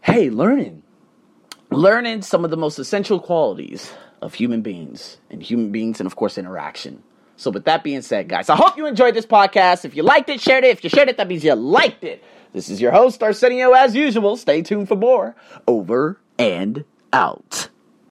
hey, 0.00 0.30
learning, 0.30 0.82
learning 1.70 2.22
some 2.22 2.42
of 2.42 2.50
the 2.50 2.56
most 2.56 2.78
essential 2.78 3.20
qualities 3.20 3.92
of 4.22 4.32
human 4.32 4.62
beings 4.62 5.18
and 5.28 5.42
human 5.42 5.70
beings, 5.72 6.00
and 6.00 6.06
of 6.06 6.16
course, 6.16 6.38
interaction. 6.38 7.02
So, 7.36 7.50
with 7.50 7.64
that 7.64 7.82
being 7.82 8.02
said, 8.02 8.28
guys, 8.28 8.48
I 8.48 8.56
hope 8.56 8.76
you 8.76 8.86
enjoyed 8.86 9.14
this 9.14 9.26
podcast. 9.26 9.84
If 9.84 9.96
you 9.96 10.02
liked 10.02 10.28
it, 10.28 10.40
shared 10.40 10.64
it. 10.64 10.70
If 10.70 10.84
you 10.84 10.90
shared 10.90 11.08
it, 11.08 11.16
that 11.16 11.28
means 11.28 11.44
you 11.44 11.54
liked 11.54 12.04
it. 12.04 12.22
This 12.52 12.68
is 12.68 12.80
your 12.80 12.92
host, 12.92 13.22
Arsenio, 13.22 13.72
as 13.72 13.96
usual. 13.96 14.36
Stay 14.36 14.62
tuned 14.62 14.86
for 14.86 14.96
more. 14.96 15.34
Over 15.66 16.20
and 16.38 16.84
out. 17.12 17.68